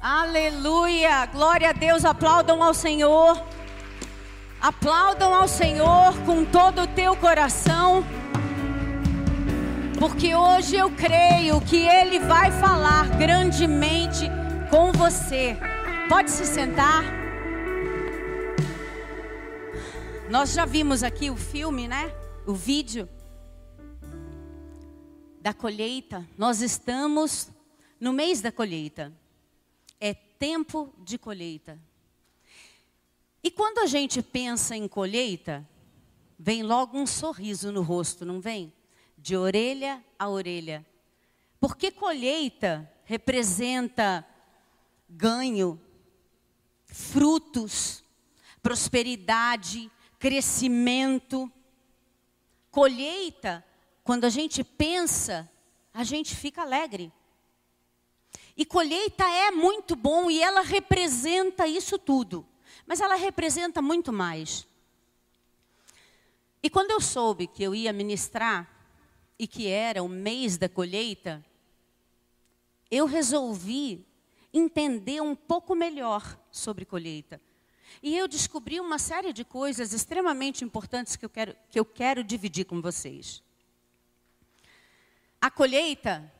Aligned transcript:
Aleluia! 0.00 1.26
Glória 1.26 1.70
a 1.70 1.72
Deus, 1.72 2.04
aplaudam 2.04 2.62
ao 2.62 2.74
Senhor. 2.74 3.42
Aplaudam 4.60 5.34
ao 5.34 5.48
Senhor 5.48 6.14
com 6.24 6.44
todo 6.44 6.82
o 6.82 6.86
teu 6.86 7.16
coração. 7.16 8.04
Porque 9.98 10.34
hoje 10.34 10.76
eu 10.76 10.90
creio 10.90 11.60
que 11.62 11.88
Ele 11.88 12.20
vai 12.20 12.52
falar 12.52 13.08
grandemente 13.16 14.26
com 14.70 14.92
você. 14.92 15.56
Pode 16.08 16.30
se 16.30 16.44
sentar. 16.44 17.02
Nós 20.28 20.52
já 20.52 20.66
vimos 20.66 21.02
aqui 21.02 21.30
o 21.30 21.36
filme, 21.36 21.88
né? 21.88 22.12
O 22.46 22.52
vídeo 22.52 23.08
da 25.40 25.54
colheita. 25.54 26.26
Nós 26.36 26.60
estamos 26.60 27.50
no 27.98 28.12
mês 28.12 28.42
da 28.42 28.52
colheita. 28.52 29.12
Tempo 30.38 30.92
de 30.98 31.18
colheita. 31.18 31.78
E 33.42 33.50
quando 33.50 33.78
a 33.78 33.86
gente 33.86 34.22
pensa 34.22 34.76
em 34.76 34.88
colheita, 34.88 35.66
vem 36.38 36.62
logo 36.62 36.98
um 36.98 37.06
sorriso 37.06 37.70
no 37.70 37.82
rosto, 37.82 38.24
não 38.24 38.40
vem? 38.40 38.72
De 39.16 39.36
orelha 39.36 40.04
a 40.18 40.28
orelha. 40.28 40.84
Porque 41.60 41.90
colheita 41.90 42.90
representa 43.04 44.26
ganho, 45.08 45.80
frutos, 46.86 48.02
prosperidade, 48.62 49.90
crescimento. 50.18 51.50
Colheita, 52.70 53.64
quando 54.02 54.24
a 54.24 54.28
gente 54.28 54.64
pensa, 54.64 55.50
a 55.94 56.04
gente 56.04 56.34
fica 56.34 56.62
alegre. 56.62 57.12
E 58.56 58.64
colheita 58.64 59.24
é 59.24 59.50
muito 59.50 59.94
bom 59.94 60.30
e 60.30 60.42
ela 60.42 60.62
representa 60.62 61.66
isso 61.66 61.98
tudo. 61.98 62.46
Mas 62.86 63.00
ela 63.00 63.16
representa 63.16 63.82
muito 63.82 64.12
mais. 64.12 64.66
E 66.62 66.70
quando 66.70 66.90
eu 66.90 67.00
soube 67.00 67.46
que 67.46 67.62
eu 67.62 67.74
ia 67.74 67.92
ministrar 67.92 68.68
e 69.38 69.46
que 69.46 69.68
era 69.68 70.02
o 70.02 70.08
mês 70.08 70.56
da 70.56 70.68
colheita, 70.68 71.44
eu 72.90 73.06
resolvi 73.06 74.06
entender 74.52 75.20
um 75.20 75.34
pouco 75.34 75.74
melhor 75.74 76.38
sobre 76.50 76.84
colheita. 76.84 77.40
E 78.02 78.16
eu 78.16 78.26
descobri 78.26 78.80
uma 78.80 78.98
série 78.98 79.32
de 79.32 79.44
coisas 79.44 79.92
extremamente 79.92 80.64
importantes 80.64 81.16
que 81.16 81.24
eu 81.24 81.30
quero, 81.30 81.54
que 81.70 81.78
eu 81.78 81.84
quero 81.84 82.24
dividir 82.24 82.64
com 82.64 82.80
vocês. 82.80 83.42
A 85.40 85.50
colheita, 85.50 86.32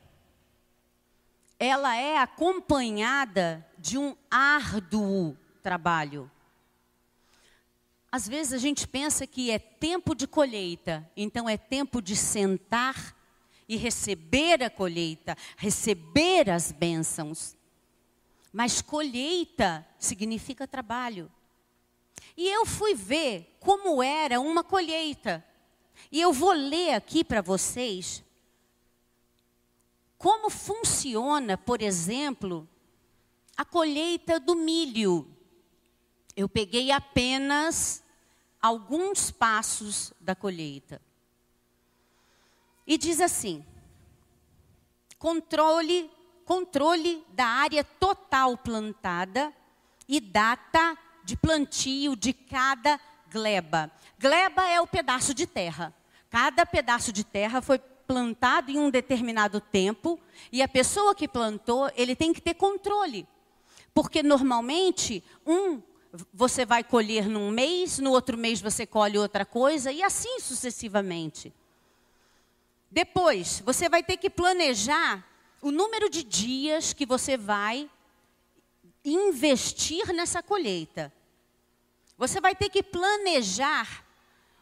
ela 1.59 1.95
é 1.95 2.17
acompanhada 2.17 3.65
de 3.77 3.97
um 3.97 4.15
árduo 4.29 5.37
trabalho. 5.63 6.29
Às 8.11 8.27
vezes 8.27 8.53
a 8.53 8.57
gente 8.57 8.87
pensa 8.87 9.27
que 9.27 9.51
é 9.51 9.59
tempo 9.59 10.15
de 10.15 10.27
colheita, 10.27 11.09
então 11.15 11.49
é 11.49 11.57
tempo 11.57 12.01
de 12.01 12.15
sentar 12.15 13.15
e 13.67 13.75
receber 13.75 14.63
a 14.63 14.69
colheita, 14.69 15.35
receber 15.57 16.49
as 16.49 16.71
bênçãos. 16.71 17.55
Mas 18.53 18.81
colheita 18.81 19.85
significa 19.99 20.67
trabalho. 20.67 21.29
E 22.35 22.47
eu 22.47 22.65
fui 22.65 22.95
ver 22.95 23.57
como 23.59 24.01
era 24.01 24.39
uma 24.39 24.63
colheita. 24.63 25.43
E 26.11 26.21
eu 26.21 26.31
vou 26.31 26.53
ler 26.53 26.93
aqui 26.93 27.23
para 27.23 27.41
vocês 27.41 28.23
como 30.17 30.49
funciona, 30.49 31.57
por 31.57 31.81
exemplo, 31.81 32.67
a 33.55 33.63
colheita 33.63 34.39
do 34.39 34.55
milho. 34.55 35.27
Eu 36.35 36.49
peguei 36.49 36.91
apenas 36.91 38.03
alguns 38.61 39.31
passos 39.31 40.13
da 40.19 40.35
colheita. 40.35 41.01
E 42.85 42.97
diz 42.97 43.19
assim: 43.21 43.65
controle, 45.19 46.09
controle 46.45 47.23
da 47.29 47.45
área 47.45 47.83
total 47.83 48.57
plantada 48.57 49.53
e 50.07 50.19
data 50.19 50.97
de 51.23 51.35
plantio 51.35 52.15
de 52.15 52.33
cada 52.33 52.99
gleba. 53.29 53.91
Gleba 54.17 54.67
é 54.67 54.79
o 54.79 54.87
pedaço 54.87 55.33
de 55.33 55.45
terra. 55.45 55.93
Cada 56.29 56.65
pedaço 56.65 57.11
de 57.11 57.23
terra 57.23 57.61
foi 57.61 57.79
plantado 58.07 58.71
em 58.71 58.79
um 58.79 58.89
determinado 58.89 59.59
tempo 59.59 60.19
e 60.51 60.61
a 60.61 60.67
pessoa 60.67 61.13
que 61.13 61.27
plantou, 61.27 61.91
ele 61.95 62.15
tem 62.15 62.31
que 62.31 62.41
ter 62.41 62.53
controle. 62.53 63.27
Porque 63.93 64.23
normalmente 64.23 65.23
um 65.45 65.81
você 66.33 66.65
vai 66.65 66.83
colher 66.83 67.27
num 67.27 67.51
mês, 67.51 67.99
no 67.99 68.11
outro 68.11 68.37
mês 68.37 68.61
você 68.61 68.85
colhe 68.85 69.17
outra 69.17 69.45
coisa 69.45 69.91
e 69.91 70.01
assim 70.01 70.39
sucessivamente. 70.39 71.53
Depois, 72.89 73.61
você 73.65 73.89
vai 73.89 74.01
ter 74.01 74.17
que 74.17 74.29
planejar 74.29 75.27
o 75.61 75.71
número 75.71 76.09
de 76.09 76.23
dias 76.23 76.93
que 76.93 77.05
você 77.05 77.35
vai 77.35 77.89
investir 79.03 80.13
nessa 80.13 80.41
colheita. 80.41 81.13
Você 82.17 82.39
vai 82.39 82.55
ter 82.55 82.69
que 82.69 82.81
planejar 82.81 84.06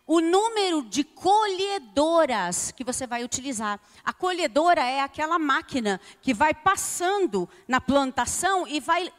o 0.07 0.19
número 0.19 0.83
de 0.83 1.03
colhedoras 1.03 2.71
que 2.71 2.83
você 2.83 3.07
vai 3.07 3.23
utilizar. 3.23 3.79
A 4.03 4.13
colhedora 4.13 4.83
é 4.83 5.01
aquela 5.01 5.39
máquina 5.39 5.99
que 6.21 6.33
vai 6.33 6.53
passando 6.53 7.49
na 7.67 7.81
plantação 7.81 8.67
e 8.67 8.79
vai, 8.79 9.11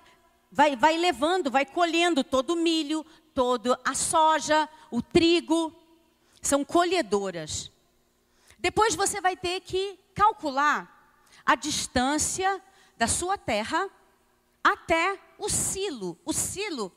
vai, 0.50 0.76
vai 0.76 0.96
levando, 0.96 1.50
vai 1.50 1.66
colhendo 1.66 2.22
todo 2.22 2.50
o 2.50 2.56
milho, 2.56 3.04
toda 3.34 3.78
a 3.84 3.94
soja, 3.94 4.68
o 4.90 5.02
trigo. 5.02 5.74
São 6.40 6.64
colhedoras. 6.64 7.72
Depois 8.56 8.94
você 8.94 9.20
vai 9.20 9.36
ter 9.36 9.60
que 9.60 9.98
calcular 10.14 10.92
a 11.44 11.56
distância 11.56 12.62
da 12.96 13.08
sua 13.08 13.36
terra 13.36 13.90
até 14.62 15.18
o 15.38 15.48
silo. 15.48 16.16
O 16.24 16.32
silo 16.32 16.92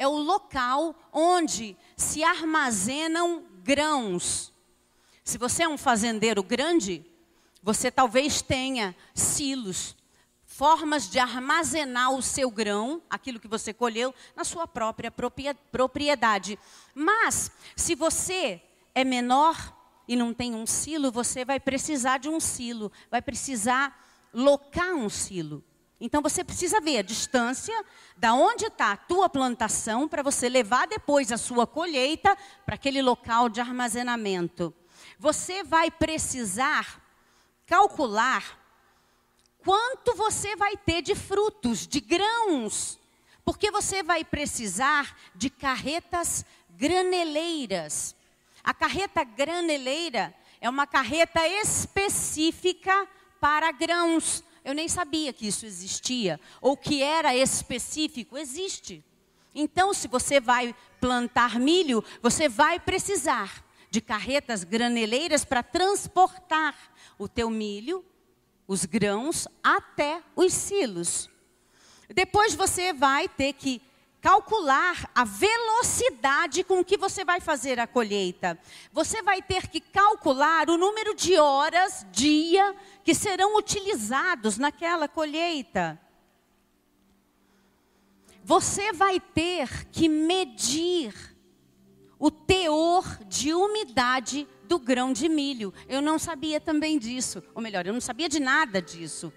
é 0.00 0.08
o 0.08 0.16
local 0.16 0.96
onde 1.12 1.76
se 1.94 2.24
armazenam 2.24 3.44
grãos. 3.62 4.50
Se 5.22 5.36
você 5.36 5.64
é 5.64 5.68
um 5.68 5.76
fazendeiro 5.76 6.42
grande, 6.42 7.04
você 7.62 7.90
talvez 7.90 8.40
tenha 8.40 8.96
silos, 9.14 9.94
formas 10.46 11.06
de 11.10 11.18
armazenar 11.18 12.12
o 12.12 12.22
seu 12.22 12.50
grão, 12.50 13.02
aquilo 13.10 13.38
que 13.38 13.46
você 13.46 13.74
colheu, 13.74 14.14
na 14.34 14.42
sua 14.42 14.66
própria 14.66 15.12
propriedade. 15.70 16.58
Mas, 16.94 17.50
se 17.76 17.94
você 17.94 18.62
é 18.94 19.04
menor 19.04 19.76
e 20.08 20.16
não 20.16 20.32
tem 20.32 20.54
um 20.54 20.64
silo, 20.64 21.12
você 21.12 21.44
vai 21.44 21.60
precisar 21.60 22.16
de 22.16 22.30
um 22.30 22.40
silo, 22.40 22.90
vai 23.10 23.20
precisar 23.20 24.02
locar 24.32 24.94
um 24.94 25.10
silo. 25.10 25.62
Então 26.00 26.22
você 26.22 26.42
precisa 26.42 26.80
ver 26.80 26.98
a 26.98 27.02
distância 27.02 27.84
da 28.16 28.32
onde 28.32 28.66
está 28.66 28.92
a 28.92 28.96
tua 28.96 29.28
plantação 29.28 30.08
para 30.08 30.22
você 30.22 30.48
levar 30.48 30.86
depois 30.86 31.30
a 31.30 31.36
sua 31.36 31.66
colheita 31.66 32.36
para 32.64 32.76
aquele 32.76 33.02
local 33.02 33.48
de 33.50 33.60
armazenamento. 33.60 34.74
Você 35.18 35.62
vai 35.62 35.90
precisar 35.90 37.02
calcular 37.66 38.58
quanto 39.62 40.14
você 40.14 40.56
vai 40.56 40.76
ter 40.76 41.02
de 41.02 41.14
frutos, 41.14 41.86
de 41.86 42.00
grãos, 42.00 42.98
porque 43.44 43.70
você 43.70 44.02
vai 44.02 44.24
precisar 44.24 45.14
de 45.34 45.50
carretas 45.50 46.44
graneleiras. 46.70 48.16
A 48.64 48.72
carreta 48.72 49.22
graneleira 49.22 50.34
é 50.60 50.68
uma 50.70 50.86
carreta 50.86 51.46
específica 51.46 53.06
para 53.38 53.70
grãos. 53.72 54.42
Eu 54.64 54.74
nem 54.74 54.88
sabia 54.88 55.32
que 55.32 55.46
isso 55.46 55.64
existia, 55.64 56.40
ou 56.60 56.76
que 56.76 57.02
era 57.02 57.34
específico. 57.34 58.36
Existe. 58.36 59.04
Então, 59.54 59.92
se 59.92 60.06
você 60.06 60.40
vai 60.40 60.74
plantar 61.00 61.58
milho, 61.58 62.04
você 62.22 62.48
vai 62.48 62.78
precisar 62.78 63.64
de 63.90 64.00
carretas 64.00 64.62
graneleiras 64.62 65.44
para 65.44 65.62
transportar 65.62 66.76
o 67.18 67.26
teu 67.28 67.50
milho, 67.50 68.04
os 68.66 68.84
grãos, 68.84 69.48
até 69.62 70.22
os 70.36 70.52
silos. 70.52 71.28
Depois 72.08 72.54
você 72.54 72.92
vai 72.92 73.28
ter 73.28 73.52
que 73.52 73.82
calcular 74.20 75.10
a 75.14 75.24
velocidade 75.24 76.62
com 76.62 76.84
que 76.84 76.96
você 76.96 77.24
vai 77.24 77.40
fazer 77.40 77.80
a 77.80 77.86
colheita. 77.86 78.58
Você 78.92 79.22
vai 79.22 79.40
ter 79.40 79.68
que 79.68 79.80
calcular 79.80 80.68
o 80.68 80.76
número 80.76 81.14
de 81.14 81.38
horas, 81.38 82.06
dia, 82.12 82.74
que 83.02 83.14
serão 83.14 83.56
utilizados 83.56 84.58
naquela 84.58 85.08
colheita. 85.08 85.98
Você 88.44 88.92
vai 88.92 89.18
ter 89.20 89.86
que 89.86 90.08
medir 90.08 91.14
o 92.18 92.30
teor 92.30 93.18
de 93.26 93.54
umidade 93.54 94.46
do 94.64 94.78
grão 94.78 95.12
de 95.12 95.28
milho. 95.28 95.72
Eu 95.88 96.02
não 96.02 96.18
sabia 96.18 96.60
também 96.60 96.98
disso, 96.98 97.42
ou 97.54 97.62
melhor, 97.62 97.86
eu 97.86 97.92
não 97.92 98.00
sabia 98.00 98.28
de 98.28 98.38
nada 98.38 98.82
disso. 98.82 99.32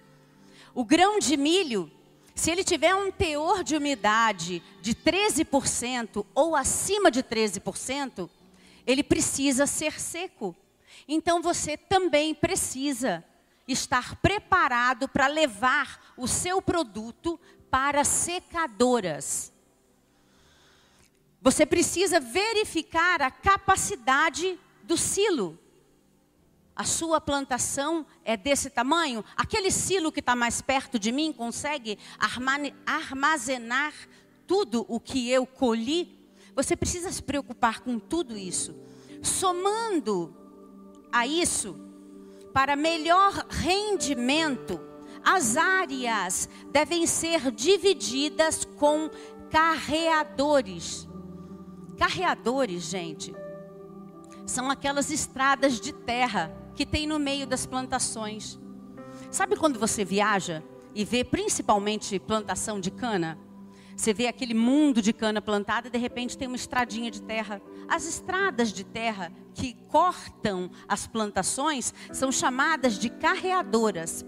O 0.75 0.83
grão 0.83 1.19
de 1.19 1.37
milho 1.37 1.89
Se 2.35 2.49
ele 2.49 2.63
tiver 2.63 2.95
um 2.95 3.11
teor 3.11 3.63
de 3.63 3.75
umidade 3.75 4.61
de 4.81 4.95
13% 4.95 6.25
ou 6.33 6.55
acima 6.55 7.11
de 7.11 7.21
13%, 7.21 8.29
ele 8.85 9.03
precisa 9.03 9.67
ser 9.67 9.99
seco. 9.99 10.55
Então 11.07 11.41
você 11.41 11.77
também 11.77 12.33
precisa 12.33 13.23
estar 13.67 14.15
preparado 14.15 15.07
para 15.07 15.27
levar 15.27 16.13
o 16.17 16.27
seu 16.27 16.61
produto 16.61 17.39
para 17.69 18.03
secadoras. 18.03 19.53
Você 21.41 21.65
precisa 21.65 22.19
verificar 22.19 23.21
a 23.21 23.29
capacidade 23.29 24.57
do 24.83 24.97
silo. 24.97 25.59
A 26.75 26.83
sua 26.83 27.21
plantação 27.21 28.05
é 28.25 28.35
desse 28.35 28.69
tamanho? 28.69 29.23
Aquele 29.35 29.69
silo 29.69 30.11
que 30.11 30.19
está 30.19 30.35
mais 30.35 30.59
perto 30.59 30.97
de 30.97 31.11
mim 31.11 31.31
consegue 31.31 31.99
armazenar 32.85 33.93
tudo 34.47 34.83
o 34.89 34.99
que 34.99 35.29
eu 35.29 35.45
colhi? 35.45 36.17
Você 36.55 36.75
precisa 36.75 37.11
se 37.11 37.21
preocupar 37.21 37.81
com 37.81 37.99
tudo 37.99 38.35
isso. 38.35 38.75
Somando 39.21 40.35
a 41.11 41.27
isso, 41.27 41.79
para 42.51 42.75
melhor 42.75 43.45
rendimento, 43.49 44.81
as 45.23 45.55
áreas 45.55 46.49
devem 46.71 47.05
ser 47.05 47.51
divididas 47.51 48.65
com 48.65 49.11
carreadores. 49.51 51.07
Carreadores, 51.99 52.83
gente, 52.83 53.33
são 54.45 54.71
aquelas 54.71 55.11
estradas 55.11 55.79
de 55.79 55.93
terra 55.93 56.62
que 56.75 56.85
tem 56.85 57.07
no 57.07 57.19
meio 57.19 57.45
das 57.45 57.65
plantações. 57.65 58.59
Sabe 59.31 59.55
quando 59.55 59.79
você 59.79 60.03
viaja 60.03 60.63
e 60.93 61.03
vê 61.03 61.23
principalmente 61.23 62.19
plantação 62.19 62.79
de 62.79 62.91
cana? 62.91 63.37
Você 63.95 64.13
vê 64.13 64.27
aquele 64.27 64.53
mundo 64.53 65.01
de 65.01 65.13
cana 65.13 65.41
plantada 65.41 65.87
e 65.87 65.91
de 65.91 65.97
repente 65.97 66.37
tem 66.37 66.47
uma 66.47 66.57
estradinha 66.57 67.11
de 67.11 67.21
terra. 67.21 67.61
As 67.87 68.05
estradas 68.07 68.73
de 68.73 68.83
terra 68.83 69.31
que 69.53 69.75
cortam 69.87 70.71
as 70.87 71.05
plantações 71.05 71.93
são 72.11 72.31
chamadas 72.31 72.97
de 72.97 73.09
carreadoras. 73.09 74.25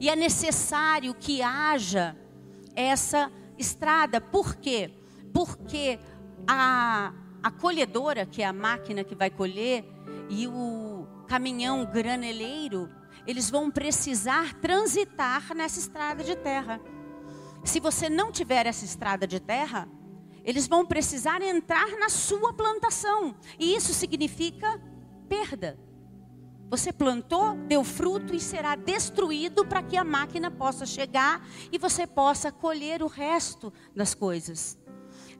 E 0.00 0.08
é 0.08 0.14
necessário 0.14 1.14
que 1.14 1.42
haja 1.42 2.16
essa 2.76 3.30
estrada. 3.58 4.20
Por 4.20 4.54
quê? 4.54 4.92
Porque 5.32 5.98
a, 6.46 7.12
a 7.42 7.50
colhedora, 7.50 8.24
que 8.24 8.40
é 8.42 8.46
a 8.46 8.52
máquina 8.52 9.02
que 9.02 9.16
vai 9.16 9.30
colher, 9.30 9.84
e 10.30 10.46
o 10.46 10.97
caminhão 11.28 11.84
graneleiro, 11.84 12.90
eles 13.26 13.50
vão 13.50 13.70
precisar 13.70 14.54
transitar 14.54 15.54
nessa 15.54 15.78
estrada 15.78 16.24
de 16.24 16.34
terra. 16.34 16.80
Se 17.62 17.78
você 17.78 18.08
não 18.08 18.32
tiver 18.32 18.66
essa 18.66 18.84
estrada 18.84 19.26
de 19.26 19.38
terra, 19.38 19.86
eles 20.42 20.66
vão 20.66 20.86
precisar 20.86 21.42
entrar 21.42 21.88
na 21.98 22.08
sua 22.08 22.54
plantação. 22.54 23.36
E 23.58 23.76
isso 23.76 23.92
significa 23.92 24.80
perda. 25.28 25.78
Você 26.70 26.92
plantou, 26.92 27.54
deu 27.66 27.84
fruto 27.84 28.34
e 28.34 28.40
será 28.40 28.74
destruído 28.74 29.66
para 29.66 29.82
que 29.82 29.96
a 29.96 30.04
máquina 30.04 30.50
possa 30.50 30.86
chegar 30.86 31.46
e 31.70 31.78
você 31.78 32.06
possa 32.06 32.50
colher 32.50 33.02
o 33.02 33.06
resto 33.06 33.72
das 33.94 34.14
coisas. 34.14 34.78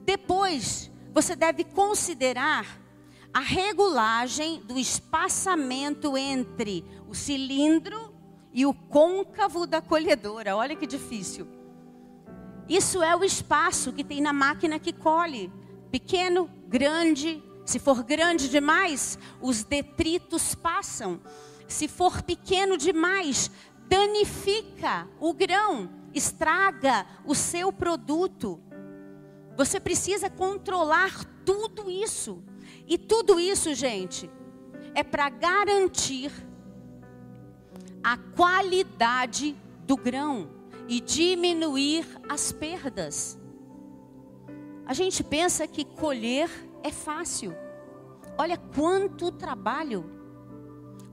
Depois, 0.01 0.91
você 1.13 1.35
deve 1.35 1.63
considerar 1.63 2.79
a 3.33 3.39
regulagem 3.39 4.61
do 4.61 4.77
espaçamento 4.77 6.17
entre 6.17 6.83
o 7.07 7.13
cilindro 7.13 8.13
e 8.53 8.65
o 8.65 8.73
côncavo 8.73 9.67
da 9.67 9.81
colhedora. 9.81 10.55
Olha 10.55 10.75
que 10.75 10.87
difícil. 10.87 11.47
Isso 12.67 13.01
é 13.01 13.15
o 13.15 13.23
espaço 13.23 13.93
que 13.93 14.03
tem 14.03 14.21
na 14.21 14.33
máquina 14.33 14.79
que 14.79 14.93
colhe. 14.93 15.51
Pequeno, 15.91 16.49
grande, 16.67 17.43
se 17.65 17.79
for 17.79 18.03
grande 18.03 18.49
demais, 18.49 19.17
os 19.41 19.63
detritos 19.63 20.55
passam. 20.55 21.19
Se 21.67 21.87
for 21.87 22.21
pequeno 22.23 22.77
demais, 22.77 23.51
danifica 23.87 25.07
o 25.19 25.33
grão, 25.33 25.89
estraga 26.13 27.05
o 27.25 27.35
seu 27.35 27.71
produto. 27.71 28.59
Você 29.55 29.79
precisa 29.79 30.29
controlar 30.29 31.25
tudo 31.45 31.89
isso. 31.89 32.43
E 32.89 32.97
tudo 32.97 33.39
isso, 33.39 33.75
gente, 33.75 34.27
é 34.95 35.03
para 35.03 35.29
garantir 35.29 36.31
a 38.03 38.17
qualidade 38.17 39.55
do 39.85 39.95
grão 39.95 40.49
e 40.87 40.99
diminuir 40.99 42.07
as 42.27 42.51
perdas. 42.51 43.37
A 44.87 44.93
gente 44.95 45.23
pensa 45.23 45.67
que 45.67 45.85
colher 45.85 46.49
é 46.81 46.91
fácil. 46.91 47.53
Olha 48.35 48.57
quanto 48.57 49.31
trabalho, 49.31 50.03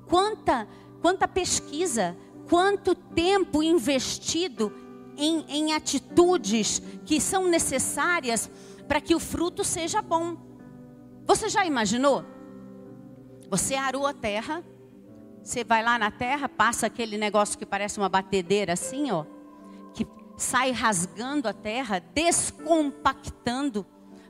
quanta, 0.07 0.67
quanta 1.03 1.29
pesquisa, 1.29 2.17
quanto 2.49 2.95
tempo 2.95 3.63
investido 3.63 4.73
em, 5.15 5.45
em 5.47 5.73
atitudes 5.75 6.81
que 7.05 7.21
são 7.21 7.49
necessárias 7.49 8.51
para 8.89 8.99
que 8.99 9.15
o 9.15 9.21
fruto 9.21 9.63
seja 9.63 10.01
bom. 10.01 10.46
Você 11.27 11.49
já 11.49 11.67
imaginou? 11.67 12.25
Você 13.51 13.75
arou 13.75 14.07
a 14.07 14.15
terra, 14.15 14.65
você 15.43 15.65
vai 15.65 15.83
lá 15.83 15.99
na 15.99 16.11
terra, 16.11 16.49
passa 16.49 16.87
aquele 16.87 17.19
negócio 17.19 17.59
que 17.59 17.67
parece 17.67 17.99
uma 17.99 18.09
batedeira 18.09 18.73
assim, 18.73 19.11
ó, 19.11 19.25
que 19.95 20.07
sai 20.37 20.71
rasgando 20.71 21.49
a 21.49 21.53
terra, 21.53 22.01
descompactando 22.15 23.87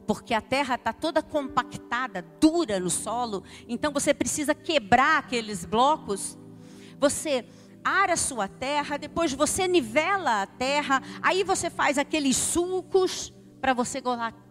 porque 0.07 0.33
a 0.33 0.41
terra 0.41 0.77
está 0.77 0.93
toda 0.93 1.21
compactada, 1.21 2.23
dura 2.41 2.79
no 2.79 2.89
solo, 2.89 3.43
então 3.69 3.93
você 3.93 4.15
precisa 4.15 4.55
quebrar 4.55 5.19
aqueles 5.19 5.65
blocos. 5.65 6.39
Você 6.99 7.45
ara 7.85 8.13
a 8.15 8.17
sua 8.17 8.47
terra, 8.47 8.97
depois 8.97 9.33
você 9.33 9.67
nivela 9.67 10.43
a 10.43 10.47
terra, 10.47 11.03
aí 11.21 11.43
você 11.43 11.69
faz 11.69 11.99
aqueles 11.99 12.37
sulcos 12.37 13.35
para 13.61 13.75
você 13.75 14.01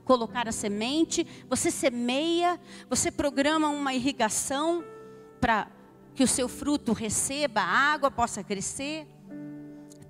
colocar 0.06 0.48
a 0.48 0.52
semente, 0.52 1.28
você 1.50 1.70
semeia, 1.70 2.60
você 2.90 3.12
programa 3.12 3.68
uma 3.68 3.94
irrigação 3.94 4.84
para 5.42 5.68
que 6.14 6.24
o 6.24 6.28
seu 6.28 6.48
fruto 6.48 6.94
receba 6.94 7.62
água, 7.62 8.10
possa 8.10 8.44
crescer. 8.44 9.06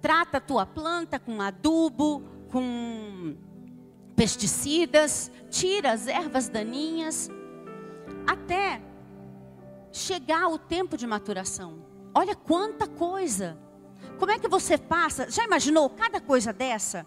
Trata 0.02 0.38
a 0.38 0.42
tua 0.42 0.66
planta 0.66 1.18
com 1.18 1.42
adubo, 1.42 2.22
com 2.52 3.36
pesticidas, 4.16 5.32
tira 5.50 5.92
as 5.92 6.08
ervas 6.08 6.48
daninhas, 6.48 7.30
até 8.28 8.82
chegar 9.92 10.48
o 10.48 10.60
tempo 10.60 10.96
de 10.96 11.08
maturação. 11.08 11.86
Olha 12.14 12.36
quanta 12.36 12.88
coisa. 12.88 13.58
Como 14.20 14.32
é 14.32 14.40
que 14.40 14.48
você 14.48 14.78
passa? 14.78 15.30
Já 15.30 15.44
imaginou 15.44 15.90
cada 15.90 16.22
coisa 16.22 16.54
dessa? 16.54 17.06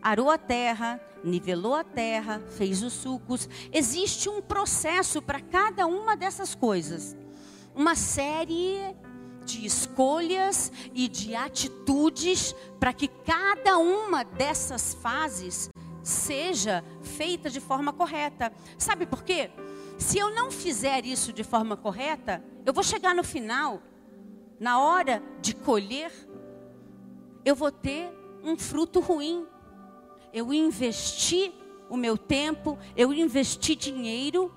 Arou 0.00 0.30
a 0.30 0.38
terra, 0.38 1.00
nivelou 1.24 1.74
a 1.74 1.84
terra, 1.84 2.40
fez 2.56 2.82
os 2.82 2.92
sucos. 2.92 3.48
Existe 3.72 4.28
um 4.28 4.40
processo 4.40 5.20
para 5.20 5.40
cada 5.40 5.86
uma 5.86 6.16
dessas 6.16 6.54
coisas. 6.54 7.16
Uma 7.74 7.94
série 7.94 8.78
de 9.44 9.64
escolhas 9.64 10.70
e 10.94 11.08
de 11.08 11.34
atitudes 11.34 12.54
para 12.78 12.92
que 12.92 13.08
cada 13.08 13.78
uma 13.78 14.24
dessas 14.24 14.94
fases 14.94 15.70
seja 16.02 16.84
feita 17.02 17.50
de 17.50 17.60
forma 17.60 17.92
correta. 17.92 18.52
Sabe 18.78 19.06
por 19.06 19.22
quê? 19.22 19.50
Se 19.98 20.18
eu 20.18 20.34
não 20.34 20.50
fizer 20.50 21.04
isso 21.04 21.32
de 21.32 21.44
forma 21.44 21.76
correta, 21.76 22.42
eu 22.64 22.72
vou 22.72 22.82
chegar 22.82 23.14
no 23.14 23.22
final, 23.22 23.82
na 24.58 24.80
hora 24.80 25.22
de 25.40 25.54
colher, 25.54 26.10
eu 27.44 27.54
vou 27.54 27.70
ter 27.70 28.10
um 28.42 28.56
fruto 28.56 29.00
ruim. 29.00 29.46
Eu 30.32 30.52
investi 30.52 31.52
o 31.88 31.96
meu 31.96 32.16
tempo, 32.16 32.78
eu 32.96 33.12
investi 33.12 33.74
dinheiro, 33.74 34.52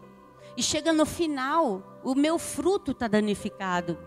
e 0.55 0.61
chega 0.61 0.93
no 0.93 1.05
final, 1.05 1.99
o 2.03 2.13
meu 2.13 2.37
fruto 2.37 2.91
está 2.91 3.07
danificado. 3.07 3.97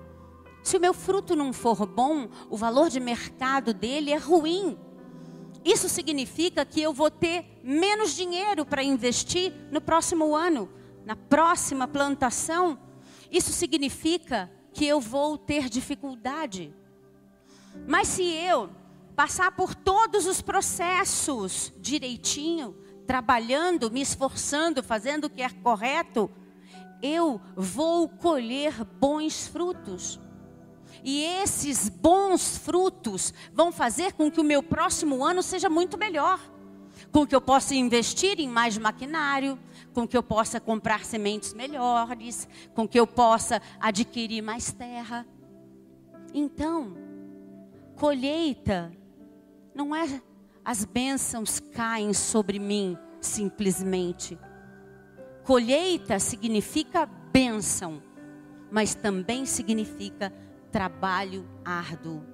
Se 0.62 0.76
o 0.76 0.80
meu 0.80 0.94
fruto 0.94 1.34
não 1.34 1.52
for 1.52 1.86
bom, 1.86 2.28
o 2.48 2.56
valor 2.56 2.88
de 2.88 3.00
mercado 3.00 3.74
dele 3.74 4.12
é 4.12 4.16
ruim. 4.16 4.78
Isso 5.64 5.88
significa 5.88 6.64
que 6.64 6.80
eu 6.80 6.92
vou 6.92 7.10
ter 7.10 7.60
menos 7.62 8.14
dinheiro 8.14 8.64
para 8.64 8.82
investir 8.82 9.52
no 9.72 9.80
próximo 9.80 10.34
ano, 10.34 10.68
na 11.04 11.16
próxima 11.16 11.88
plantação. 11.88 12.78
Isso 13.30 13.52
significa 13.52 14.50
que 14.72 14.86
eu 14.86 15.00
vou 15.00 15.36
ter 15.36 15.68
dificuldade. 15.68 16.72
Mas 17.86 18.08
se 18.08 18.22
eu 18.22 18.70
passar 19.16 19.50
por 19.52 19.74
todos 19.74 20.26
os 20.26 20.42
processos 20.42 21.72
direitinho, 21.78 22.76
trabalhando, 23.06 23.90
me 23.90 24.02
esforçando, 24.02 24.82
fazendo 24.82 25.24
o 25.24 25.30
que 25.30 25.40
é 25.40 25.48
correto, 25.48 26.30
eu 27.02 27.40
vou 27.56 28.08
colher 28.08 28.84
bons 28.84 29.46
frutos. 29.46 30.20
E 31.02 31.22
esses 31.22 31.88
bons 31.88 32.58
frutos 32.58 33.32
vão 33.52 33.72
fazer 33.72 34.12
com 34.12 34.30
que 34.30 34.40
o 34.40 34.44
meu 34.44 34.62
próximo 34.62 35.24
ano 35.24 35.42
seja 35.42 35.70
muito 35.70 35.96
melhor. 35.96 36.38
Com 37.12 37.26
que 37.26 37.34
eu 37.34 37.40
possa 37.40 37.74
investir 37.74 38.40
em 38.40 38.48
mais 38.48 38.76
maquinário, 38.76 39.58
com 39.94 40.06
que 40.06 40.16
eu 40.16 40.22
possa 40.22 40.58
comprar 40.60 41.04
sementes 41.04 41.54
melhores, 41.54 42.48
com 42.74 42.88
que 42.88 42.98
eu 42.98 43.06
possa 43.06 43.62
adquirir 43.80 44.42
mais 44.42 44.72
terra. 44.72 45.26
Então, 46.34 46.96
colheita 47.94 48.92
não 49.76 49.94
é 49.94 50.22
as 50.64 50.86
bênçãos 50.86 51.60
caem 51.60 52.14
sobre 52.14 52.58
mim 52.58 52.96
simplesmente. 53.20 54.38
Colheita 55.44 56.18
significa 56.18 57.04
bênção, 57.06 58.02
mas 58.70 58.94
também 58.94 59.44
significa 59.44 60.32
trabalho 60.72 61.46
árduo. 61.62 62.24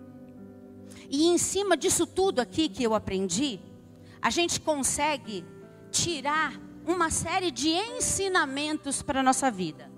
E 1.10 1.26
em 1.26 1.36
cima 1.36 1.76
disso 1.76 2.06
tudo 2.06 2.40
aqui 2.40 2.68
que 2.68 2.84
eu 2.84 2.94
aprendi, 2.94 3.60
a 4.20 4.30
gente 4.30 4.60
consegue 4.60 5.44
tirar 5.90 6.58
uma 6.86 7.10
série 7.10 7.50
de 7.50 7.68
ensinamentos 7.68 9.02
para 9.02 9.18
a 9.18 9.22
nossa 9.22 9.50
vida. 9.50 9.90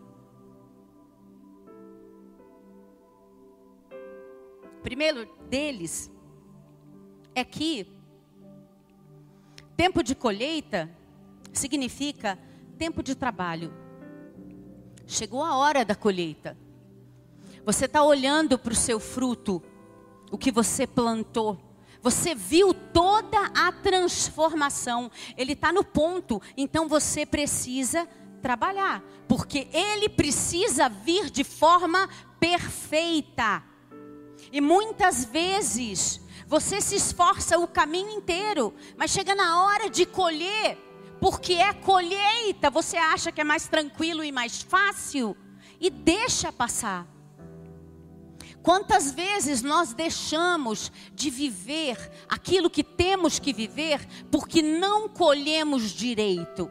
Primeiro 4.83 5.29
deles 5.49 6.14
é 7.35 7.45
que 7.45 7.87
tempo 9.77 10.03
de 10.03 10.15
colheita 10.15 10.91
significa 11.53 12.39
tempo 12.79 13.03
de 13.03 13.15
trabalho. 13.15 13.73
Chegou 15.07 15.43
a 15.43 15.57
hora 15.57 15.85
da 15.85 15.95
colheita. 15.95 16.57
Você 17.65 17.87
está 17.87 18.03
olhando 18.03 18.59
para 18.59 18.73
o 18.73 18.77
seu 18.77 19.01
fruto, 19.01 19.63
o 20.31 20.39
que 20.39 20.51
você 20.51 20.87
plantou. 20.87 21.59
Você 22.03 22.35
viu 22.35 22.75
toda 22.75 23.39
a 23.55 23.73
transformação. 23.73 25.11
Ele 25.37 25.55
está 25.55 25.73
no 25.73 25.83
ponto. 25.83 26.41
Então 26.57 26.87
você 26.87 27.25
precisa 27.25 28.07
trabalhar. 28.43 29.03
Porque 29.27 29.69
ele 29.73 30.09
precisa 30.09 30.89
vir 30.89 31.31
de 31.31 31.43
forma 31.43 32.09
perfeita. 32.39 33.63
E 34.53 34.61
muitas 34.61 35.25
vezes 35.25 36.21
você 36.55 36.81
se 36.81 36.95
esforça 36.95 37.59
o 37.59 37.67
caminho 37.67 38.11
inteiro, 38.11 38.73
mas 38.97 39.11
chega 39.11 39.35
na 39.35 39.65
hora 39.65 39.91
de 39.91 40.07
colher, 40.07 40.79
porque 41.21 41.55
é 41.55 41.73
colheita, 41.73 42.71
você 42.71 42.97
acha 42.97 43.33
que 43.33 43.41
é 43.41 43.45
mais 43.45 43.67
tranquilo 43.67 44.23
e 44.23 44.31
mais 44.31 44.63
fácil 44.63 45.37
e 45.81 45.91
deixa 45.91 46.53
passar. 46.53 47.09
Quantas 48.63 49.11
vezes 49.11 49.63
nós 49.63 49.93
deixamos 49.95 50.93
de 51.13 51.29
viver 51.29 51.99
aquilo 52.29 52.71
que 52.71 52.85
temos 52.85 53.41
que 53.41 53.53
viver 53.53 54.07
porque 54.31 54.63
não 54.63 55.09
colhemos 55.09 55.91
direito? 55.91 56.71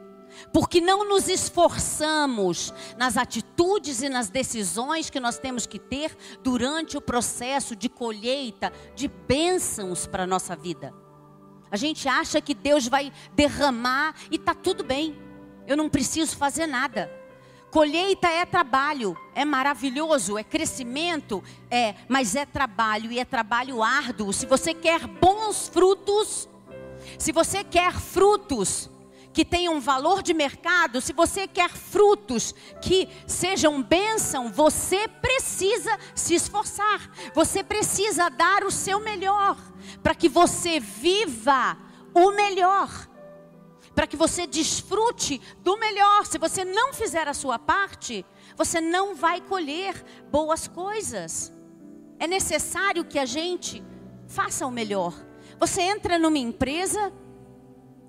Porque 0.52 0.82
não 0.82 1.08
nos 1.08 1.28
esforçamos 1.28 2.74
nas 2.98 3.18
atitudes 3.18 4.02
e 4.02 4.10
nas 4.10 4.30
decisões 4.30 5.10
que 5.10 5.20
nós 5.20 5.38
temos 5.38 5.66
que 5.66 5.80
ter 5.80 6.16
durante 6.44 6.98
o 6.98 7.02
processo 7.02 7.76
de 7.76 7.90
colheita 7.90 8.72
de 8.96 9.08
bênçãos 9.08 10.06
para 10.08 10.24
a 10.24 10.28
nossa 10.28 10.56
vida. 10.56 10.94
A 11.72 11.76
gente 11.76 12.08
acha 12.08 12.40
que 12.40 12.54
Deus 12.54 12.88
vai 12.88 13.12
derramar 13.34 14.16
e 14.30 14.36
está 14.36 14.54
tudo 14.54 14.84
bem, 14.84 15.18
eu 15.66 15.76
não 15.76 15.90
preciso 15.90 16.38
fazer 16.38 16.68
nada. 16.68 17.12
Colheita 17.72 18.28
é 18.28 18.46
trabalho, 18.46 19.18
é 19.34 19.44
maravilhoso, 19.44 20.38
é 20.38 20.44
crescimento, 20.44 21.44
é, 21.72 21.96
mas 22.08 22.36
é 22.36 22.46
trabalho 22.46 23.12
e 23.12 23.18
é 23.18 23.26
trabalho 23.26 23.82
árduo. 23.82 24.32
Se 24.32 24.46
você 24.46 24.76
quer 24.76 25.08
bons 25.08 25.70
frutos, 25.70 26.48
se 27.18 27.32
você 27.32 27.64
quer 27.64 27.94
frutos 27.94 28.92
que 29.34 29.44
tenham 29.44 29.82
valor 29.82 30.22
de 30.22 30.34
mercado, 30.34 31.02
se 31.02 31.12
você 31.12 31.48
quer 31.48 31.72
frutos 31.72 32.54
que 32.82 33.10
sejam 33.26 33.82
bênção, 33.82 34.50
você 34.50 35.08
precisa 35.08 35.98
se 36.14 36.36
esforçar. 36.36 37.12
Você 37.34 37.64
precisa 37.64 38.30
dar 38.30 38.64
o 38.64 38.72
seu 38.72 39.00
melhor 39.00 39.58
para 40.02 40.14
que 40.14 40.30
você 40.30 40.80
viva 40.80 41.78
o 42.14 42.32
melhor 42.32 42.90
para 43.96 44.08
que 44.08 44.18
você 44.18 44.48
desfrute 44.48 45.40
do 45.60 45.78
melhor. 45.78 46.26
Se 46.26 46.38
você 46.38 46.66
não 46.66 46.94
fizer 46.94 47.28
a 47.28 47.34
sua 47.34 47.60
parte, 47.60 48.26
você 48.56 48.82
não 48.82 49.16
vai 49.16 49.40
colher 49.40 50.04
boas 50.32 50.68
coisas. 50.68 51.54
É 52.20 52.28
necessário 52.28 53.06
que 53.06 53.20
a 53.20 53.26
gente 53.26 53.84
faça 54.28 54.66
o 54.66 54.72
melhor. 54.72 55.14
Você 55.60 55.82
entra 55.82 56.18
numa 56.18 56.38
empresa 56.38 57.14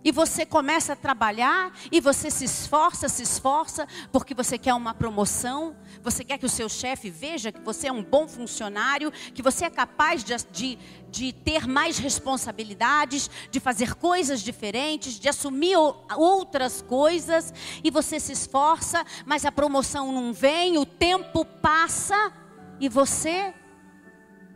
e 0.05 0.13
você 0.13 0.45
começa 0.45 0.93
a 0.93 0.97
trabalhar 0.97 1.73
e 1.91 1.99
você 1.99 2.31
se 2.31 2.45
esforça, 2.45 3.09
se 3.09 3.23
esforça, 3.23 3.89
porque 4.13 4.35
você 4.35 4.59
quer 4.59 4.75
uma 4.75 4.93
promoção, 4.93 5.75
você 6.03 6.23
quer 6.23 6.37
que 6.37 6.45
o 6.45 6.51
seu 6.51 6.69
chefe 6.69 7.09
veja 7.09 7.51
que 7.51 7.61
você 7.61 7.89
é 7.89 7.93
um 7.93 8.05
bom 8.05 8.29
funcionário, 8.29 9.11
que 9.33 9.43
você 9.43 9.65
é 9.65 9.71
capaz 9.71 10.23
de, 10.23 10.37
de, 10.53 10.79
de 11.11 11.33
ter 11.33 11.67
mais 11.67 11.99
responsabilidades, 11.99 13.31
de 13.51 13.59
fazer 13.59 13.95
coisas 13.95 14.43
diferentes, 14.43 15.19
de 15.19 15.29
assumir 15.29 15.77
outras 16.15 16.83
coisas, 16.83 17.55
e 17.83 17.91
você 17.91 18.21
se 18.21 18.33
esforça, 18.33 19.05
mas 19.25 19.47
a 19.47 19.53
promoção 19.53 20.13
não 20.13 20.35
vem, 20.35 20.77
o 20.77 20.85
tempo 20.85 21.45
passa 21.45 22.33
e 22.79 22.89
você 22.89 23.55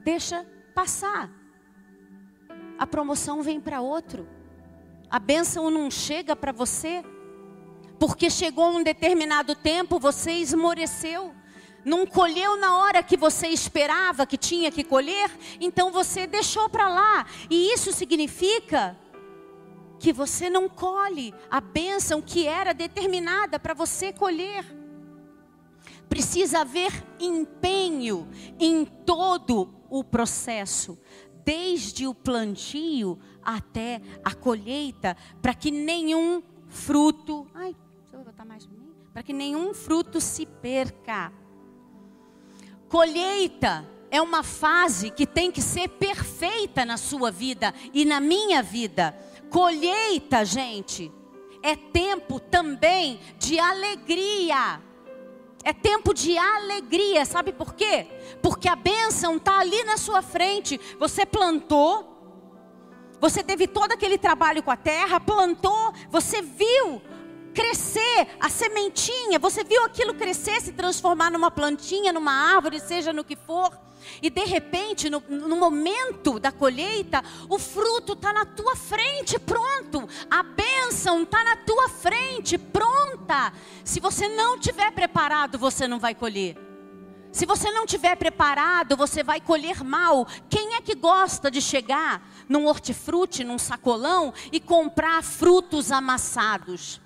deixa 0.05 0.47
passar. 0.75 1.31
A 2.78 2.87
promoção 2.87 3.43
vem 3.43 3.61
para 3.61 3.81
outro. 3.81 4.38
A 5.11 5.19
bênção 5.19 5.71
não 5.71 5.91
chega 5.91 6.37
para 6.37 6.53
você, 6.53 7.03
porque 7.99 8.29
chegou 8.29 8.71
um 8.71 8.83
determinado 8.83 9.55
tempo, 9.55 9.99
você 9.99 10.33
esmoreceu, 10.33 11.35
não 11.85 12.07
colheu 12.07 12.59
na 12.59 12.77
hora 12.77 13.03
que 13.03 13.17
você 13.17 13.49
esperava 13.49 14.27
que 14.27 14.37
tinha 14.37 14.71
que 14.71 14.85
colher, 14.85 15.31
então 15.61 15.91
você 15.91 16.27
deixou 16.27 16.69
para 16.69 16.88
lá, 16.88 17.27
e 17.49 17.73
isso 17.73 17.93
significa 17.93 18.97
que 19.99 20.12
você 20.12 20.49
não 20.50 20.69
colhe 20.69 21.35
a 21.50 21.61
bênção 21.61 22.21
que 22.21 22.47
era 22.47 22.73
determinada 22.73 23.59
para 23.59 23.75
você 23.75 24.12
colher. 24.12 24.65
Precisa 26.09 26.61
haver 26.61 26.93
empenho 27.19 28.29
em 28.59 28.85
todo 28.85 29.75
o 29.91 30.05
processo, 30.05 30.99
desde 31.45 32.07
o 32.07 32.15
plantio 32.15 33.19
até 33.57 34.02
a 34.23 34.35
colheita, 34.35 35.17
para 35.40 35.55
que 35.55 35.71
nenhum 35.71 36.43
fruto, 36.69 37.47
ai, 37.55 37.75
deixa 38.02 38.17
eu 38.17 38.25
botar 38.25 38.45
mais 38.45 38.69
para 39.12 39.23
que 39.23 39.33
nenhum 39.33 39.73
fruto 39.73 40.21
se 40.21 40.45
perca. 40.45 41.33
Colheita 42.88 43.88
é 44.11 44.21
uma 44.21 44.43
fase 44.43 45.11
que 45.11 45.26
tem 45.26 45.50
que 45.50 45.62
ser 45.62 45.88
perfeita 45.88 46.85
na 46.85 46.97
sua 46.97 47.31
vida 47.31 47.75
e 47.95 48.05
na 48.05 48.21
minha 48.21 48.62
vida. 48.62 49.17
Colheita, 49.50 50.45
gente, 50.45 51.11
é 51.62 51.75
tempo 51.75 52.38
também 52.38 53.19
de 53.38 53.59
alegria. 53.59 54.81
É 55.64 55.73
tempo 55.73 56.14
de 56.14 56.37
alegria, 56.38 57.25
sabe 57.25 57.52
por 57.52 57.75
quê? 57.75 58.07
Porque 58.40 58.69
a 58.69 58.76
bênção 58.76 59.37
está 59.37 59.59
ali 59.59 59.83
na 59.85 59.97
sua 59.97 60.23
frente. 60.23 60.78
Você 60.99 61.26
plantou, 61.26 62.17
você 63.20 63.42
teve 63.42 63.66
todo 63.66 63.92
aquele 63.92 64.18
trabalho 64.18 64.62
com 64.62 64.70
a 64.70 64.76
terra, 64.76 65.20
plantou, 65.20 65.92
você 66.10 66.42
viu 66.42 67.02
crescer 67.54 68.28
a 68.38 68.48
sementinha, 68.48 69.38
você 69.38 69.64
viu 69.64 69.84
aquilo 69.84 70.14
crescer, 70.14 70.60
se 70.60 70.72
transformar 70.72 71.30
numa 71.30 71.50
plantinha, 71.50 72.12
numa 72.12 72.32
árvore, 72.32 72.78
seja 72.78 73.12
no 73.12 73.25
que 73.25 73.34
for. 73.34 73.76
E 74.22 74.30
de 74.30 74.44
repente, 74.44 75.10
no, 75.10 75.20
no 75.28 75.56
momento 75.56 76.38
da 76.38 76.52
colheita, 76.52 77.22
o 77.48 77.58
fruto 77.58 78.12
está 78.12 78.32
na 78.32 78.44
tua 78.44 78.76
frente, 78.76 79.38
pronto. 79.38 80.08
A 80.30 80.42
bênção 80.42 81.22
está 81.22 81.42
na 81.42 81.56
tua 81.56 81.88
frente, 81.88 82.56
pronta. 82.56 83.52
Se 83.84 83.98
você 83.98 84.28
não 84.28 84.58
tiver 84.58 84.92
preparado, 84.92 85.58
você 85.58 85.88
não 85.88 85.98
vai 85.98 86.14
colher. 86.14 86.67
Se 87.38 87.47
você 87.47 87.71
não 87.71 87.87
tiver 87.87 88.16
preparado, 88.16 88.97
você 88.97 89.23
vai 89.23 89.40
colher 89.40 89.85
mal. 89.85 90.26
Quem 90.50 90.75
é 90.75 90.80
que 90.80 90.97
gosta 90.97 91.49
de 91.49 91.62
chegar 91.62 92.28
num 92.49 92.66
hortifruti, 92.66 93.45
num 93.45 93.61
sacolão 93.61 94.35
e 94.50 94.59
comprar 94.59 95.23
frutos 95.23 95.92
amassados? 95.92 97.00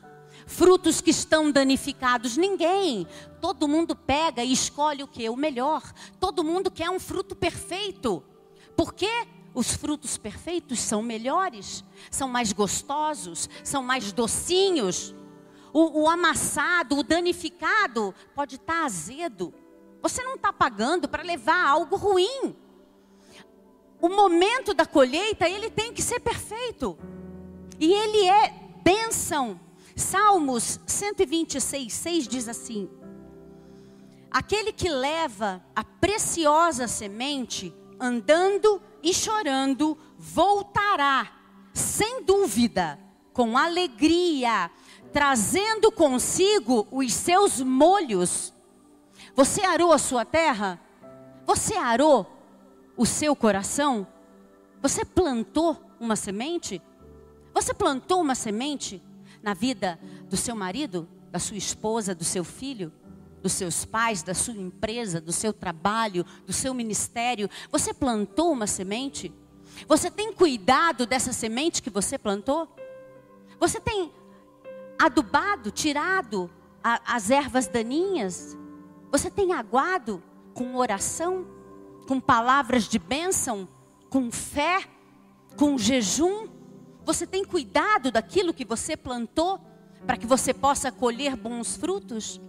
Frutos 0.46 1.02
que 1.02 1.10
estão 1.10 1.50
danificados? 1.50 2.38
Ninguém. 2.38 3.06
Todo 3.42 3.68
mundo 3.68 3.94
pega 3.94 4.42
e 4.42 4.54
escolhe 4.54 5.02
o 5.02 5.06
que? 5.06 5.28
O 5.28 5.36
melhor. 5.36 5.82
Todo 6.18 6.42
mundo 6.42 6.70
quer 6.70 6.88
um 6.88 6.98
fruto 6.98 7.36
perfeito. 7.36 8.24
Por 8.74 8.94
quê? 8.94 9.28
Os 9.52 9.74
frutos 9.74 10.16
perfeitos 10.16 10.80
são 10.80 11.02
melhores, 11.02 11.84
são 12.10 12.26
mais 12.26 12.54
gostosos, 12.54 13.50
são 13.62 13.82
mais 13.82 14.12
docinhos. 14.14 15.14
O, 15.74 16.04
o 16.04 16.08
amassado, 16.08 16.96
o 16.96 17.02
danificado, 17.02 18.14
pode 18.34 18.54
estar 18.54 18.86
azedo 18.86 19.52
Você 20.02 20.22
não 20.24 20.34
está 20.34 20.52
pagando 20.52 21.08
para 21.08 21.22
levar 21.22 21.64
algo 21.64 21.96
ruim. 21.96 22.56
O 24.00 24.08
momento 24.08 24.74
da 24.74 24.84
colheita, 24.84 25.48
ele 25.48 25.70
tem 25.70 25.92
que 25.92 26.02
ser 26.02 26.18
perfeito. 26.18 26.98
E 27.78 27.92
ele 27.92 28.26
é 28.26 28.52
bênção. 28.82 29.60
Salmos 29.94 30.80
126, 30.86 31.92
6 31.92 32.28
diz 32.28 32.48
assim: 32.48 32.90
Aquele 34.30 34.72
que 34.72 34.88
leva 34.88 35.64
a 35.76 35.84
preciosa 35.84 36.88
semente, 36.88 37.72
andando 38.00 38.82
e 39.02 39.14
chorando, 39.14 39.96
voltará, 40.18 41.30
sem 41.72 42.24
dúvida, 42.24 42.98
com 43.32 43.56
alegria, 43.56 44.70
trazendo 45.12 45.92
consigo 45.92 46.88
os 46.90 47.12
seus 47.12 47.60
molhos. 47.60 48.52
Você 49.34 49.62
arou 49.62 49.92
a 49.92 49.98
sua 49.98 50.24
terra? 50.24 50.78
Você 51.46 51.74
arou 51.74 52.26
o 52.96 53.06
seu 53.06 53.34
coração? 53.34 54.06
Você 54.80 55.04
plantou 55.04 55.80
uma 55.98 56.16
semente? 56.16 56.82
Você 57.54 57.72
plantou 57.72 58.20
uma 58.20 58.34
semente 58.34 59.02
na 59.42 59.54
vida 59.54 59.98
do 60.28 60.36
seu 60.36 60.54
marido, 60.54 61.08
da 61.30 61.38
sua 61.38 61.56
esposa, 61.56 62.14
do 62.14 62.24
seu 62.24 62.44
filho, 62.44 62.92
dos 63.42 63.52
seus 63.52 63.84
pais, 63.84 64.22
da 64.22 64.34
sua 64.34 64.54
empresa, 64.54 65.20
do 65.20 65.32
seu 65.32 65.52
trabalho, 65.52 66.24
do 66.46 66.52
seu 66.52 66.74
ministério? 66.74 67.48
Você 67.70 67.94
plantou 67.94 68.52
uma 68.52 68.66
semente? 68.66 69.32
Você 69.88 70.10
tem 70.10 70.32
cuidado 70.32 71.06
dessa 71.06 71.32
semente 71.32 71.82
que 71.82 71.90
você 71.90 72.18
plantou? 72.18 72.68
Você 73.58 73.80
tem 73.80 74.12
adubado, 74.98 75.70
tirado 75.70 76.50
a, 76.84 77.14
as 77.16 77.30
ervas 77.30 77.66
daninhas? 77.66 78.56
Você 79.12 79.30
tem 79.30 79.52
aguado 79.52 80.22
com 80.54 80.74
oração, 80.74 81.46
com 82.08 82.18
palavras 82.18 82.88
de 82.88 82.98
bênção, 82.98 83.68
com 84.08 84.32
fé, 84.32 84.88
com 85.54 85.76
jejum? 85.76 86.48
Você 87.04 87.26
tem 87.26 87.44
cuidado 87.44 88.10
daquilo 88.10 88.54
que 88.54 88.64
você 88.64 88.96
plantou 88.96 89.60
para 90.06 90.16
que 90.16 90.26
você 90.26 90.54
possa 90.54 90.90
colher 90.90 91.36
bons 91.36 91.76
frutos? 91.76 92.40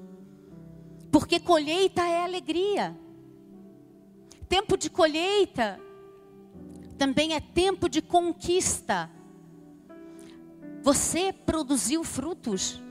Porque 1.11 1.37
colheita 1.37 2.01
é 2.01 2.23
alegria. 2.23 2.97
Tempo 4.47 4.77
de 4.77 4.89
colheita 4.89 5.77
também 6.97 7.33
é 7.33 7.41
tempo 7.41 7.89
de 7.89 8.01
conquista. 8.01 9.11
Você 10.81 11.33
produziu 11.33 12.05
frutos. 12.05 12.81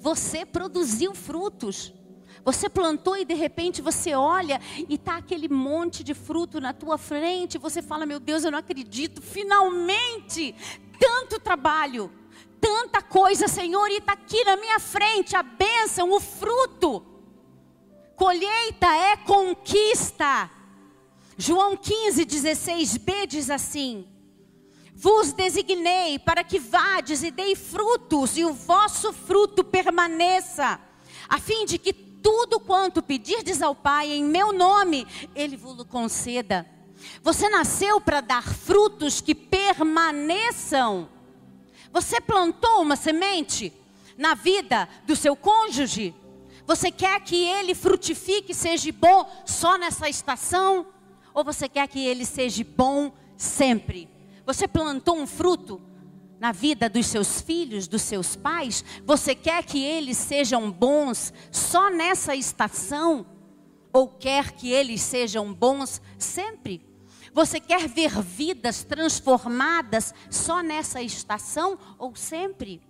Você 0.00 0.44
produziu 0.44 1.14
frutos. 1.14 1.94
Você 2.44 2.68
plantou 2.68 3.16
e 3.16 3.24
de 3.24 3.34
repente 3.34 3.80
você 3.80 4.14
olha 4.14 4.60
e 4.88 4.98
tá 4.98 5.16
aquele 5.16 5.48
monte 5.48 6.02
de 6.02 6.12
fruto 6.12 6.60
na 6.60 6.72
tua 6.72 6.98
frente. 6.98 7.58
Você 7.58 7.80
fala: 7.80 8.04
Meu 8.04 8.18
Deus, 8.18 8.44
eu 8.44 8.50
não 8.50 8.58
acredito. 8.58 9.22
Finalmente, 9.22 10.54
tanto 10.98 11.38
trabalho, 11.38 12.10
tanta 12.60 13.00
coisa, 13.00 13.46
Senhor, 13.46 13.88
e 13.88 13.98
está 13.98 14.14
aqui 14.14 14.44
na 14.44 14.56
minha 14.56 14.80
frente 14.80 15.36
a 15.36 15.42
bênção, 15.42 16.10
o 16.10 16.20
fruto. 16.20 17.06
Colheita 18.16 18.86
é 18.86 19.16
conquista. 19.16 20.50
João 21.36 21.76
15, 21.76 22.26
16b 22.26 23.26
diz 23.26 23.50
assim: 23.50 24.08
Vos 24.92 25.32
designei 25.32 26.18
para 26.18 26.42
que 26.42 26.58
vades 26.58 27.22
e 27.22 27.30
dei 27.30 27.54
frutos, 27.54 28.36
e 28.36 28.44
o 28.44 28.52
vosso 28.52 29.12
fruto 29.12 29.62
permaneça, 29.62 30.80
a 31.28 31.38
fim 31.38 31.64
de 31.64 31.78
que 31.78 32.11
tudo 32.22 32.60
quanto 32.60 33.02
pedirdes 33.02 33.60
ao 33.60 33.74
Pai 33.74 34.12
em 34.12 34.24
meu 34.24 34.52
nome, 34.52 35.06
Ele 35.34 35.56
vos 35.56 35.82
conceda. 35.84 36.66
Você 37.22 37.48
nasceu 37.48 38.00
para 38.00 38.20
dar 38.20 38.42
frutos 38.42 39.20
que 39.20 39.34
permaneçam. 39.34 41.08
Você 41.92 42.20
plantou 42.20 42.80
uma 42.82 42.96
semente 42.96 43.72
na 44.16 44.34
vida 44.34 44.88
do 45.04 45.16
seu 45.16 45.34
cônjuge? 45.34 46.14
Você 46.66 46.90
quer 46.90 47.20
que 47.20 47.36
ele 47.36 47.74
frutifique, 47.74 48.54
seja 48.54 48.92
bom 48.92 49.28
só 49.44 49.76
nessa 49.76 50.08
estação? 50.08 50.86
Ou 51.34 51.42
você 51.42 51.68
quer 51.68 51.88
que 51.88 51.98
ele 51.98 52.24
seja 52.24 52.64
bom 52.64 53.12
sempre? 53.36 54.08
Você 54.46 54.68
plantou 54.68 55.16
um 55.16 55.26
fruto 55.26 55.82
na 56.42 56.50
vida 56.50 56.90
dos 56.90 57.06
seus 57.06 57.40
filhos, 57.40 57.86
dos 57.86 58.02
seus 58.02 58.34
pais? 58.34 58.84
Você 59.06 59.32
quer 59.32 59.64
que 59.64 59.80
eles 59.80 60.16
sejam 60.16 60.72
bons 60.72 61.32
só 61.52 61.88
nessa 61.88 62.34
estação? 62.34 63.24
Ou 63.92 64.08
quer 64.08 64.50
que 64.50 64.68
eles 64.72 65.00
sejam 65.02 65.54
bons 65.54 66.02
sempre? 66.18 66.84
Você 67.32 67.60
quer 67.60 67.86
ver 67.86 68.20
vidas 68.20 68.82
transformadas 68.82 70.12
só 70.28 70.64
nessa 70.64 71.00
estação 71.00 71.78
ou 71.96 72.16
sempre? 72.16 72.82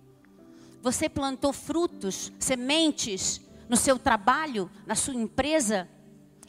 Você 0.81 1.07
plantou 1.07 1.53
frutos, 1.53 2.33
sementes 2.39 3.39
no 3.69 3.77
seu 3.77 3.99
trabalho, 3.99 4.67
na 4.83 4.95
sua 4.95 5.13
empresa? 5.13 5.87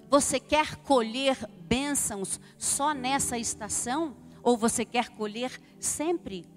Você 0.09 0.41
quer 0.41 0.77
colher 0.77 1.37
bênçãos 1.69 2.41
só 2.57 2.95
nessa 2.95 3.37
estação? 3.37 4.17
Ou 4.43 4.57
você 4.57 4.87
quer 4.87 5.11
colher 5.11 5.61
sempre? 5.79 6.54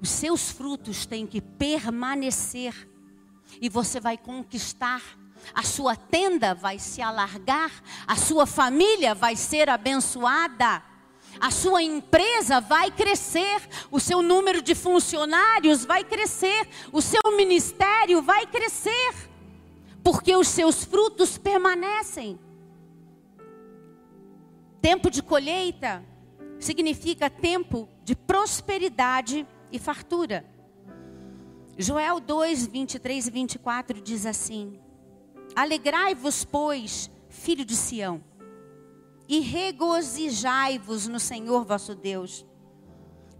Os 0.00 0.08
seus 0.08 0.50
frutos 0.50 1.06
têm 1.06 1.26
que 1.26 1.40
permanecer. 1.40 2.88
E 3.60 3.68
você 3.68 4.00
vai 4.00 4.16
conquistar. 4.16 5.02
A 5.54 5.62
sua 5.62 5.94
tenda 5.94 6.54
vai 6.54 6.78
se 6.78 7.00
alargar, 7.00 7.70
a 8.06 8.16
sua 8.16 8.46
família 8.46 9.14
vai 9.14 9.36
ser 9.36 9.70
abençoada, 9.70 10.82
a 11.40 11.50
sua 11.50 11.82
empresa 11.82 12.60
vai 12.60 12.90
crescer, 12.90 13.62
o 13.90 14.00
seu 14.00 14.22
número 14.22 14.60
de 14.60 14.74
funcionários 14.74 15.84
vai 15.84 16.02
crescer, 16.02 16.68
o 16.92 17.00
seu 17.00 17.20
ministério 17.36 18.22
vai 18.22 18.46
crescer, 18.46 19.14
porque 20.02 20.34
os 20.34 20.48
seus 20.48 20.84
frutos 20.84 21.38
permanecem. 21.38 22.40
Tempo 24.80 25.10
de 25.10 25.22
colheita 25.22 26.04
significa 26.58 27.28
tempo 27.28 27.88
de 28.04 28.16
prosperidade 28.16 29.46
e 29.70 29.78
fartura. 29.78 30.44
Joel 31.78 32.20
2, 32.20 32.66
23 32.66 33.26
e 33.26 33.30
24 33.30 34.00
diz 34.00 34.24
assim: 34.26 34.78
Alegrai-vos, 35.54 36.44
pois, 36.44 37.10
filho 37.28 37.64
de 37.64 37.76
Sião, 37.76 38.22
e 39.28 39.40
regozijai-vos 39.40 41.06
no 41.08 41.20
Senhor 41.20 41.64
vosso 41.64 41.94
Deus, 41.94 42.46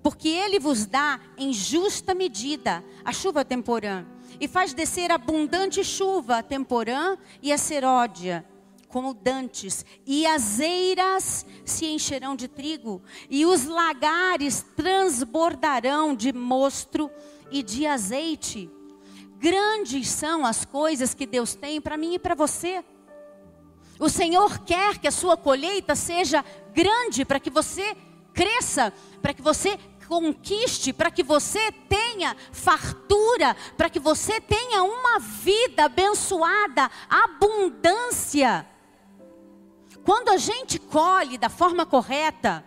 porque 0.02 0.28
ele 0.28 0.58
vos 0.58 0.86
dá 0.86 1.20
em 1.36 1.52
justa 1.52 2.14
medida 2.14 2.84
a 3.04 3.12
chuva 3.12 3.44
temporã, 3.44 4.04
e 4.40 4.46
faz 4.46 4.74
descer 4.74 5.10
abundante 5.10 5.82
chuva 5.82 6.42
temporã 6.42 7.16
e 7.40 7.52
a 7.52 7.58
seródia 7.58 8.44
como 8.96 9.12
dantes, 9.12 9.84
e 10.06 10.26
as 10.26 10.58
eiras 10.58 11.44
se 11.66 11.84
encherão 11.84 12.34
de 12.34 12.48
trigo, 12.48 13.02
e 13.28 13.44
os 13.44 13.66
lagares 13.66 14.64
transbordarão 14.74 16.14
de 16.14 16.32
mostro 16.32 17.10
e 17.50 17.62
de 17.62 17.86
azeite. 17.86 18.70
Grandes 19.38 20.08
são 20.08 20.46
as 20.46 20.64
coisas 20.64 21.12
que 21.12 21.26
Deus 21.26 21.54
tem 21.54 21.78
para 21.78 21.98
mim 21.98 22.14
e 22.14 22.18
para 22.18 22.34
você. 22.34 22.82
O 24.00 24.08
Senhor 24.08 24.60
quer 24.60 24.96
que 24.96 25.06
a 25.06 25.12
sua 25.12 25.36
colheita 25.36 25.94
seja 25.94 26.42
grande 26.72 27.22
para 27.22 27.38
que 27.38 27.50
você 27.50 27.94
cresça, 28.32 28.94
para 29.20 29.34
que 29.34 29.42
você 29.42 29.78
conquiste, 30.08 30.94
para 30.94 31.10
que 31.10 31.22
você 31.22 31.70
tenha 31.70 32.34
fartura, 32.50 33.54
para 33.76 33.90
que 33.90 34.00
você 34.00 34.40
tenha 34.40 34.82
uma 34.82 35.18
vida 35.18 35.84
abençoada, 35.84 36.90
abundância. 37.10 38.66
Quando 40.06 40.28
a 40.28 40.36
gente 40.36 40.78
colhe 40.78 41.36
da 41.36 41.48
forma 41.48 41.84
correta, 41.84 42.64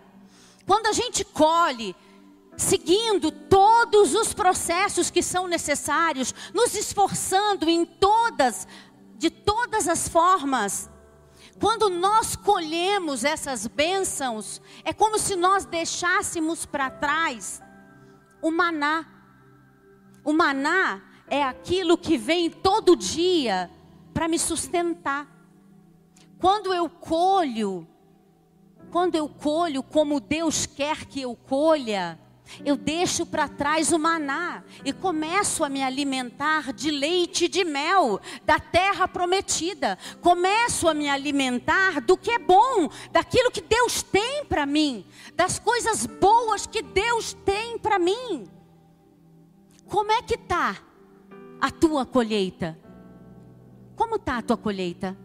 quando 0.66 0.88
a 0.88 0.92
gente 0.92 1.24
colhe 1.24 1.96
seguindo 2.54 3.32
todos 3.32 4.14
os 4.14 4.34
processos 4.34 5.10
que 5.10 5.22
são 5.22 5.48
necessários, 5.48 6.34
nos 6.52 6.74
esforçando 6.74 7.70
em 7.70 7.86
todas, 7.86 8.68
de 9.16 9.30
todas 9.30 9.88
as 9.88 10.06
formas, 10.06 10.90
quando 11.58 11.88
nós 11.88 12.36
colhemos 12.36 13.24
essas 13.24 13.66
bênçãos, 13.66 14.60
é 14.84 14.92
como 14.92 15.18
se 15.18 15.34
nós 15.34 15.64
deixássemos 15.64 16.66
para 16.66 16.90
trás 16.90 17.62
o 18.42 18.50
maná. 18.50 19.06
O 20.22 20.34
maná 20.34 21.00
é 21.26 21.42
aquilo 21.42 21.96
que 21.96 22.18
vem 22.18 22.50
todo 22.50 22.94
dia 22.94 23.70
para 24.12 24.28
me 24.28 24.38
sustentar. 24.38 25.39
Quando 26.40 26.72
eu 26.74 26.88
colho, 26.88 27.86
quando 28.90 29.14
eu 29.14 29.28
colho 29.28 29.82
como 29.82 30.18
Deus 30.18 30.66
quer 30.66 31.04
que 31.04 31.20
eu 31.20 31.36
colha, 31.36 32.18
Eu 32.64 32.76
deixo 32.76 33.24
para 33.24 33.48
trás 33.48 33.92
o 33.92 33.98
maná 33.98 34.64
e 34.84 34.92
começo 34.92 35.64
a 35.64 35.68
me 35.68 35.82
alimentar 35.82 36.72
de 36.72 36.90
leite 36.90 37.44
e 37.44 37.48
de 37.48 37.64
mel, 37.64 38.20
da 38.44 38.58
terra 38.58 39.06
prometida. 39.06 39.98
Começo 40.20 40.88
a 40.88 40.94
me 40.94 41.08
alimentar 41.08 42.00
do 42.00 42.16
que 42.16 42.30
é 42.30 42.38
bom, 42.38 42.88
daquilo 43.12 43.50
que 43.50 43.60
Deus 43.60 44.02
tem 44.02 44.44
para 44.44 44.66
mim, 44.66 45.06
das 45.34 45.58
coisas 45.58 46.06
boas 46.06 46.66
que 46.66 46.82
Deus 46.82 47.32
tem 47.32 47.78
para 47.78 47.98
mim. 47.98 48.48
Como 49.86 50.12
é 50.12 50.22
que 50.22 50.36
tá 50.36 50.76
a 51.60 51.70
tua 51.70 52.04
colheita? 52.04 52.78
Como 53.96 54.18
tá 54.18 54.38
a 54.38 54.42
tua 54.42 54.56
colheita? 54.56 55.16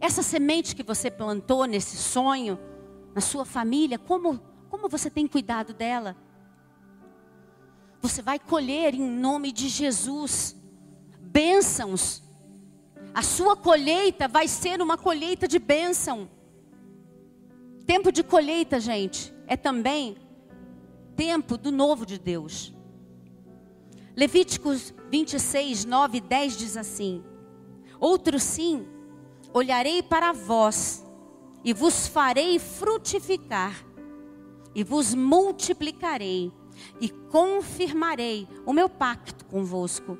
Essa 0.00 0.22
semente 0.22 0.76
que 0.76 0.82
você 0.82 1.10
plantou 1.10 1.64
nesse 1.64 1.96
sonho, 1.96 2.58
na 3.14 3.20
sua 3.20 3.44
família, 3.44 3.98
como 3.98 4.40
como 4.68 4.88
você 4.88 5.10
tem 5.10 5.26
cuidado 5.26 5.72
dela? 5.72 6.16
Você 8.00 8.22
vai 8.22 8.38
colher 8.38 8.94
em 8.94 9.02
nome 9.02 9.50
de 9.50 9.68
Jesus 9.68 10.54
bênçãos. 11.18 12.22
A 13.14 13.22
sua 13.22 13.56
colheita 13.56 14.28
vai 14.28 14.46
ser 14.46 14.80
uma 14.80 14.96
colheita 14.96 15.48
de 15.48 15.58
bênção. 15.58 16.28
Tempo 17.86 18.12
de 18.12 18.22
colheita, 18.22 18.78
gente, 18.78 19.34
é 19.46 19.56
também 19.56 20.16
tempo 21.16 21.56
do 21.56 21.72
novo 21.72 22.04
de 22.04 22.18
Deus. 22.18 22.72
Levíticos 24.14 24.94
26, 25.10 25.84
9 25.86 26.18
e 26.18 26.20
10 26.20 26.56
diz 26.56 26.76
assim: 26.76 27.24
Outro 27.98 28.38
sim, 28.38 28.86
olharei 29.52 30.02
para 30.02 30.32
vós 30.32 31.04
e 31.64 31.72
vos 31.72 32.06
farei 32.06 32.58
frutificar 32.58 33.84
e 34.74 34.84
vos 34.84 35.14
multiplicarei 35.14 36.52
e 37.00 37.08
confirmarei 37.08 38.46
o 38.64 38.72
meu 38.72 38.88
pacto 38.88 39.44
convosco. 39.46 40.16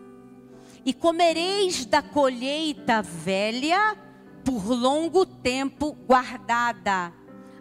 E 0.85 0.93
comereis 0.93 1.85
da 1.85 2.03
colheita 2.03 3.03
velha 3.03 3.97
por 4.45 4.67
longo 4.67 5.27
tempo 5.27 5.93
guardada, 5.93 7.13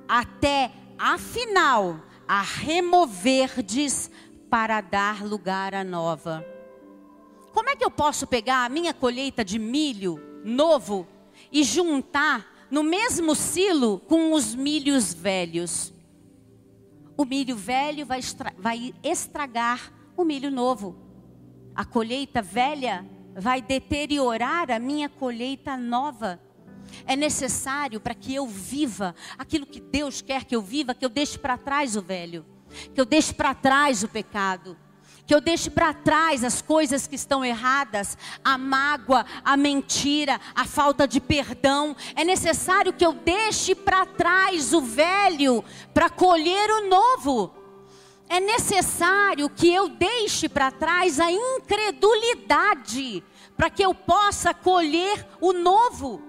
até 0.07 0.71
afinal 0.97 1.99
a 2.27 2.41
removerdes 2.41 4.09
para 4.49 4.81
dar 4.81 5.23
lugar 5.23 5.73
à 5.73 5.83
nova. 5.83 6.45
Como 7.53 7.69
é 7.69 7.75
que 7.75 7.83
eu 7.83 7.91
posso 7.91 8.25
pegar 8.25 8.65
a 8.65 8.69
minha 8.69 8.93
colheita 8.93 9.43
de 9.43 9.59
milho 9.59 10.21
novo 10.43 11.07
e 11.51 11.63
juntar 11.63 12.67
no 12.69 12.83
mesmo 12.83 13.35
silo 13.35 13.99
com 13.99 14.33
os 14.33 14.53
milhos 14.53 15.13
velhos? 15.13 15.93
o 17.17 17.25
milho 17.25 17.55
velho 17.55 18.05
vai, 18.05 18.19
estra 18.19 18.53
vai 18.57 18.93
estragar 19.03 19.91
o 20.15 20.23
milho 20.23 20.51
novo. 20.51 20.95
A 21.73 21.83
colheita 21.83 22.41
velha 22.41 23.03
vai 23.35 23.61
deteriorar 23.61 24.69
a 24.69 24.77
minha 24.77 25.09
colheita 25.09 25.75
nova. 25.75 26.39
É 27.05 27.15
necessário 27.15 27.99
para 27.99 28.13
que 28.13 28.33
eu 28.35 28.47
viva 28.47 29.15
aquilo 29.37 29.65
que 29.65 29.81
Deus 29.81 30.21
quer 30.21 30.45
que 30.45 30.55
eu 30.55 30.61
viva, 30.61 30.93
que 30.93 31.03
eu 31.03 31.09
deixe 31.09 31.37
para 31.37 31.57
trás 31.57 31.95
o 31.95 32.01
velho, 32.01 32.45
que 32.93 33.01
eu 33.01 33.05
deixe 33.05 33.33
para 33.33 33.53
trás 33.53 34.03
o 34.03 34.07
pecado 34.07 34.77
que 35.27 35.35
eu 35.35 35.41
deixe 35.41 35.69
para 35.69 35.93
trás 35.93 36.41
as 36.41 36.61
coisas 36.61 37.05
que 37.05 37.15
estão 37.15 37.43
erradas, 37.43 38.17
a 38.41 38.57
mágoa, 38.57 39.25
a 39.43 39.57
mentira, 39.57 40.39
a 40.55 40.63
falta 40.63 41.05
de 41.05 41.19
perdão. 41.19 41.93
É 42.15 42.23
necessário 42.23 42.93
que 42.93 43.05
eu 43.05 43.11
deixe 43.11 43.75
para 43.75 44.05
trás 44.05 44.73
o 44.73 44.79
velho 44.79 45.65
para 45.93 46.09
colher 46.09 46.69
o 46.71 46.87
novo. 46.87 47.53
É 48.29 48.39
necessário 48.39 49.49
que 49.49 49.71
eu 49.71 49.89
deixe 49.89 50.47
para 50.47 50.71
trás 50.71 51.19
a 51.19 51.29
incredulidade 51.29 53.21
para 53.57 53.69
que 53.69 53.83
eu 53.83 53.93
possa 53.93 54.53
colher 54.53 55.27
o 55.41 55.51
novo. 55.51 56.21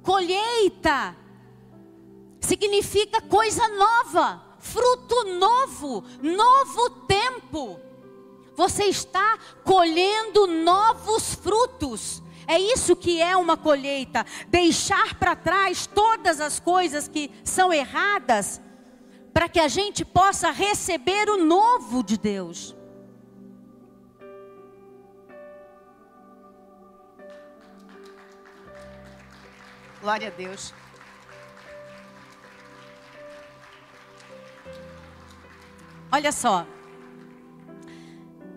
Colheita 0.00 1.16
significa 2.40 3.20
coisa 3.20 3.66
nova 3.68 4.51
fruto 4.62 5.24
novo, 5.24 6.04
novo 6.22 6.90
tempo. 7.06 7.80
Você 8.54 8.84
está 8.84 9.38
colhendo 9.64 10.46
novos 10.46 11.34
frutos. 11.34 12.22
É 12.46 12.58
isso 12.58 12.94
que 12.96 13.20
é 13.20 13.36
uma 13.36 13.56
colheita. 13.56 14.24
Deixar 14.48 15.16
para 15.16 15.34
trás 15.34 15.86
todas 15.86 16.40
as 16.40 16.60
coisas 16.60 17.08
que 17.08 17.30
são 17.44 17.72
erradas, 17.72 18.60
para 19.34 19.48
que 19.48 19.58
a 19.60 19.68
gente 19.68 20.04
possa 20.04 20.50
receber 20.50 21.28
o 21.28 21.44
novo 21.44 22.02
de 22.02 22.16
Deus. 22.16 22.74
Glória 30.00 30.28
a 30.28 30.30
Deus. 30.30 30.74
Olha 36.12 36.30
só. 36.30 36.66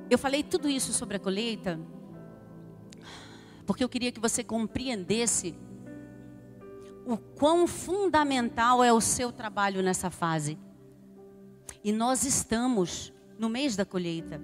Eu 0.09 0.17
falei 0.17 0.43
tudo 0.43 0.67
isso 0.69 0.91
sobre 0.93 1.15
a 1.15 1.19
colheita 1.19 1.79
porque 3.65 3.83
eu 3.83 3.89
queria 3.89 4.11
que 4.11 4.19
você 4.19 4.43
compreendesse 4.43 5.57
o 7.05 7.17
quão 7.17 7.67
fundamental 7.67 8.83
é 8.83 8.93
o 8.93 9.01
seu 9.01 9.31
trabalho 9.31 9.81
nessa 9.81 10.09
fase. 10.09 10.57
E 11.83 11.91
nós 11.91 12.23
estamos 12.23 13.11
no 13.37 13.49
mês 13.49 13.75
da 13.75 13.85
colheita. 13.85 14.41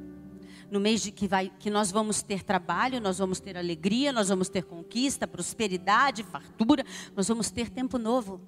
No 0.69 0.79
mês 0.79 1.01
de 1.01 1.11
que, 1.11 1.27
vai, 1.27 1.51
que 1.59 1.69
nós 1.69 1.91
vamos 1.91 2.21
ter 2.21 2.43
trabalho, 2.43 3.01
nós 3.01 3.17
vamos 3.17 3.39
ter 3.39 3.57
alegria, 3.57 4.11
nós 4.13 4.29
vamos 4.29 4.47
ter 4.47 4.63
conquista, 4.63 5.27
prosperidade, 5.27 6.23
fartura, 6.23 6.85
nós 7.15 7.27
vamos 7.27 7.51
ter 7.51 7.69
tempo 7.69 7.97
novo. 7.97 8.39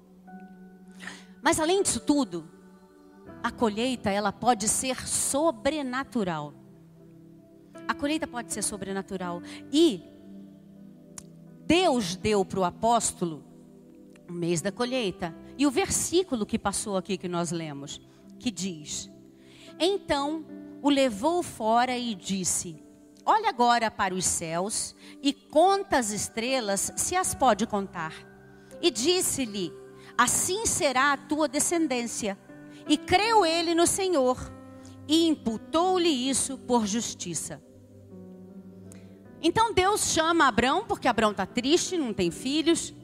Mas 1.42 1.60
além 1.60 1.82
disso 1.82 2.00
tudo, 2.00 2.48
a 3.44 3.50
colheita 3.50 4.08
ela 4.08 4.32
pode 4.32 4.66
ser 4.66 5.06
sobrenatural. 5.06 6.54
A 7.86 7.92
colheita 7.92 8.26
pode 8.26 8.50
ser 8.50 8.62
sobrenatural. 8.62 9.42
E 9.70 10.02
Deus 11.66 12.16
deu 12.16 12.42
para 12.42 12.60
o 12.60 12.64
apóstolo 12.64 13.44
o 14.26 14.32
mês 14.32 14.62
da 14.62 14.72
colheita. 14.72 15.36
E 15.58 15.66
o 15.66 15.70
versículo 15.70 16.46
que 16.46 16.58
passou 16.58 16.96
aqui 16.96 17.18
que 17.18 17.28
nós 17.28 17.50
lemos, 17.50 18.00
que 18.40 18.50
diz: 18.50 19.10
Então 19.78 20.46
o 20.80 20.88
levou 20.88 21.42
fora 21.42 21.98
e 21.98 22.14
disse: 22.14 22.82
Olha 23.26 23.50
agora 23.50 23.90
para 23.90 24.14
os 24.14 24.24
céus 24.24 24.96
e 25.22 25.34
conta 25.34 25.98
as 25.98 26.12
estrelas, 26.12 26.90
se 26.96 27.14
as 27.14 27.34
pode 27.34 27.66
contar. 27.66 28.14
E 28.80 28.90
disse-lhe: 28.90 29.70
Assim 30.16 30.64
será 30.64 31.12
a 31.12 31.18
tua 31.18 31.46
descendência. 31.46 32.38
E 32.86 32.96
creu 32.96 33.44
ele 33.46 33.74
no 33.74 33.86
Senhor 33.86 34.38
e 35.06 35.26
imputou-lhe 35.26 36.08
isso 36.08 36.58
por 36.58 36.86
justiça. 36.86 37.62
Então 39.42 39.74
Deus 39.74 40.12
chama 40.12 40.48
Abraão, 40.48 40.84
porque 40.86 41.06
Abraão 41.06 41.32
está 41.32 41.44
triste, 41.44 41.98
não 41.98 42.14
tem 42.14 42.30
filhos, 42.30 42.94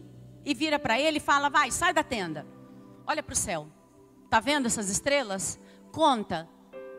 e 0.45 0.55
vira 0.55 0.79
para 0.79 0.99
ele 0.99 1.19
e 1.19 1.21
fala: 1.21 1.51
Vai, 1.51 1.71
sai 1.71 1.93
da 1.93 2.03
tenda, 2.03 2.47
olha 3.07 3.23
para 3.23 3.33
o 3.33 3.37
céu. 3.37 3.69
Está 4.25 4.41
vendo 4.41 4.67
essas 4.67 4.89
estrelas? 4.89 5.59
Conta. 5.93 6.49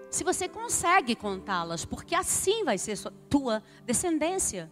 Se 0.09 0.23
você 0.23 0.49
consegue 0.49 1.15
contá-las, 1.15 1.85
porque 1.85 2.13
assim 2.13 2.65
vai 2.65 2.77
ser 2.77 2.97
tua 3.29 3.63
descendência. 3.85 4.69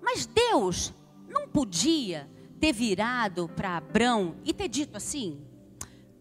Mas 0.00 0.24
Deus 0.24 0.94
não 1.28 1.46
podia 1.46 2.28
ter 2.58 2.72
virado 2.72 3.48
para 3.54 3.76
Abraão 3.76 4.36
e 4.44 4.52
ter 4.54 4.68
dito 4.68 4.96
assim: 4.96 5.46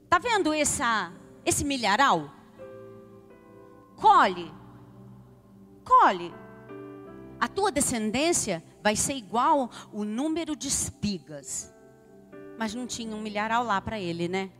Tá 0.09 0.19
vendo 0.19 0.53
essa, 0.53 1.11
esse 1.45 1.63
milharal? 1.63 2.31
Colhe. 3.95 4.51
Colhe. 5.83 6.33
A 7.39 7.47
tua 7.47 7.71
descendência 7.71 8.63
vai 8.81 8.95
ser 8.95 9.13
igual 9.13 9.69
o 9.91 10.03
número 10.03 10.55
de 10.55 10.67
espigas. 10.67 11.73
Mas 12.57 12.73
não 12.73 12.87
tinha 12.87 13.15
um 13.15 13.21
milharal 13.21 13.63
lá 13.63 13.81
para 13.81 13.99
ele, 13.99 14.27
né? 14.27 14.51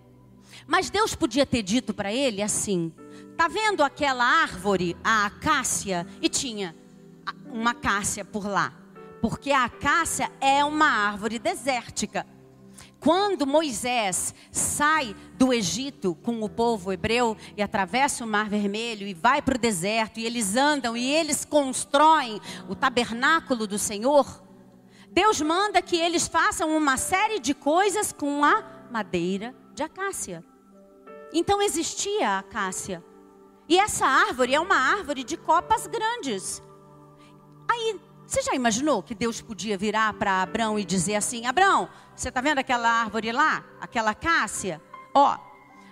Mas 0.68 0.90
Deus 0.90 1.16
podia 1.16 1.46
ter 1.46 1.64
dito 1.64 1.94
para 1.94 2.14
ele 2.14 2.42
assim: 2.42 2.94
Tá 3.38 3.48
vendo 3.48 3.84
aquela 3.84 4.24
árvore, 4.24 4.96
a 5.04 5.26
acácia? 5.26 6.06
E 6.22 6.30
tinha 6.30 6.76
uma 7.52 7.72
acácia 7.72 8.24
por 8.24 8.46
lá. 8.46 8.74
Porque 9.22 9.52
a 9.52 9.66
acácia 9.66 10.32
é 10.40 10.64
uma 10.64 10.88
árvore 10.88 11.40
desértica. 11.40 12.26
Quando 13.06 13.46
Moisés 13.46 14.34
sai 14.52 15.16
do 15.36 15.54
Egito 15.54 16.16
com 16.24 16.42
o 16.42 16.50
povo 16.50 16.92
hebreu 16.92 17.38
e 17.56 17.62
atravessa 17.62 18.24
o 18.24 18.28
Mar 18.28 18.50
Vermelho 18.50 19.06
e 19.06 19.14
vai 19.14 19.44
para 19.44 19.58
o 19.58 19.60
deserto, 19.60 20.20
e 20.20 20.26
eles 20.26 20.56
andam 20.56 20.98
e 20.98 21.06
eles 21.06 21.46
constroem 21.46 22.42
o 22.68 22.74
tabernáculo 22.74 23.68
do 23.68 23.78
Senhor, 23.78 24.44
Deus 25.12 25.40
manda 25.40 25.84
que 25.84 25.96
eles 25.96 26.28
façam 26.28 26.76
uma 26.76 26.98
série 26.98 27.38
de 27.40 27.54
coisas 27.54 28.12
com 28.12 28.44
a 28.44 28.64
madeira 28.90 29.54
de 29.76 29.84
acácia. 29.84 30.44
Então 31.32 31.62
existia 31.62 32.28
a 32.28 32.40
acácia. 32.40 33.06
E 33.70 33.78
essa 33.78 34.08
árvore 34.08 34.56
é 34.56 34.60
uma 34.60 34.78
árvore 34.78 35.24
de 35.24 35.38
copas 35.38 35.86
grandes. 35.86 36.60
Aí, 37.70 38.00
você 38.26 38.42
já 38.42 38.56
imaginou 38.56 39.04
que 39.04 39.14
Deus 39.14 39.42
podia 39.42 39.78
virar 39.78 40.14
para 40.14 40.42
Abraão 40.42 40.80
e 40.80 40.86
dizer 40.86 41.16
assim: 41.16 41.46
Abraão, 41.46 41.88
você 42.16 42.30
está 42.30 42.42
vendo 42.42 42.60
aquela 42.60 42.90
árvore 42.90 43.32
lá? 43.32 43.64
Aquela 43.80 44.12
acácia? 44.12 44.82
Ó, 45.14 45.38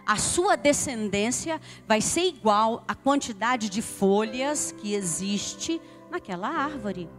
a 0.06 0.18
sua 0.18 0.56
descendência 0.56 1.62
vai 1.88 2.02
ser 2.02 2.26
igual 2.26 2.84
à 2.88 2.96
quantidade 2.96 3.70
de 3.70 3.82
folhas 3.82 4.72
que 4.72 4.94
existe 4.94 5.82
naquela 6.10 6.50
árvore. 6.50 7.10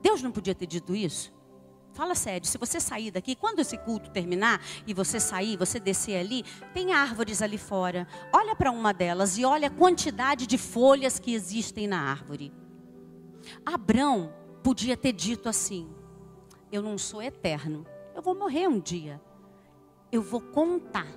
Deus 0.00 0.22
não 0.22 0.32
podia 0.32 0.54
ter 0.54 0.66
dito 0.66 0.94
isso? 0.94 1.32
Fala 1.92 2.14
sério, 2.14 2.46
se 2.46 2.56
você 2.56 2.80
sair 2.80 3.10
daqui, 3.10 3.36
quando 3.36 3.58
esse 3.58 3.76
culto 3.76 4.10
terminar 4.10 4.62
e 4.86 4.94
você 4.94 5.20
sair, 5.20 5.58
você 5.58 5.78
descer 5.78 6.16
ali, 6.16 6.42
tem 6.72 6.92
árvores 6.92 7.42
ali 7.42 7.58
fora. 7.58 8.08
Olha 8.32 8.56
para 8.56 8.70
uma 8.70 8.94
delas 8.94 9.36
e 9.36 9.44
olha 9.44 9.68
a 9.68 9.70
quantidade 9.70 10.46
de 10.46 10.56
folhas 10.56 11.18
que 11.18 11.34
existem 11.34 11.86
na 11.86 12.00
árvore. 12.00 12.61
Abrão 13.64 14.32
podia 14.62 14.96
ter 14.96 15.12
dito 15.12 15.48
assim: 15.48 15.88
Eu 16.70 16.82
não 16.82 16.96
sou 16.98 17.22
eterno, 17.22 17.86
eu 18.14 18.22
vou 18.22 18.34
morrer 18.34 18.68
um 18.68 18.80
dia. 18.80 19.20
Eu 20.10 20.22
vou 20.22 20.40
contar 20.40 21.08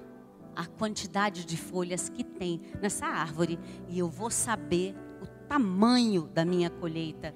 a 0.55 0.65
quantidade 0.65 1.45
de 1.45 1.57
folhas 1.57 2.07
que 2.07 2.23
tem 2.23 2.61
nessa 2.81 3.05
árvore 3.05 3.59
e 3.89 3.99
eu 3.99 4.07
vou 4.07 4.31
saber 4.31 4.95
o 5.21 5.27
tamanho 5.47 6.29
da 6.33 6.45
minha 6.45 6.69
colheita. 6.69 7.35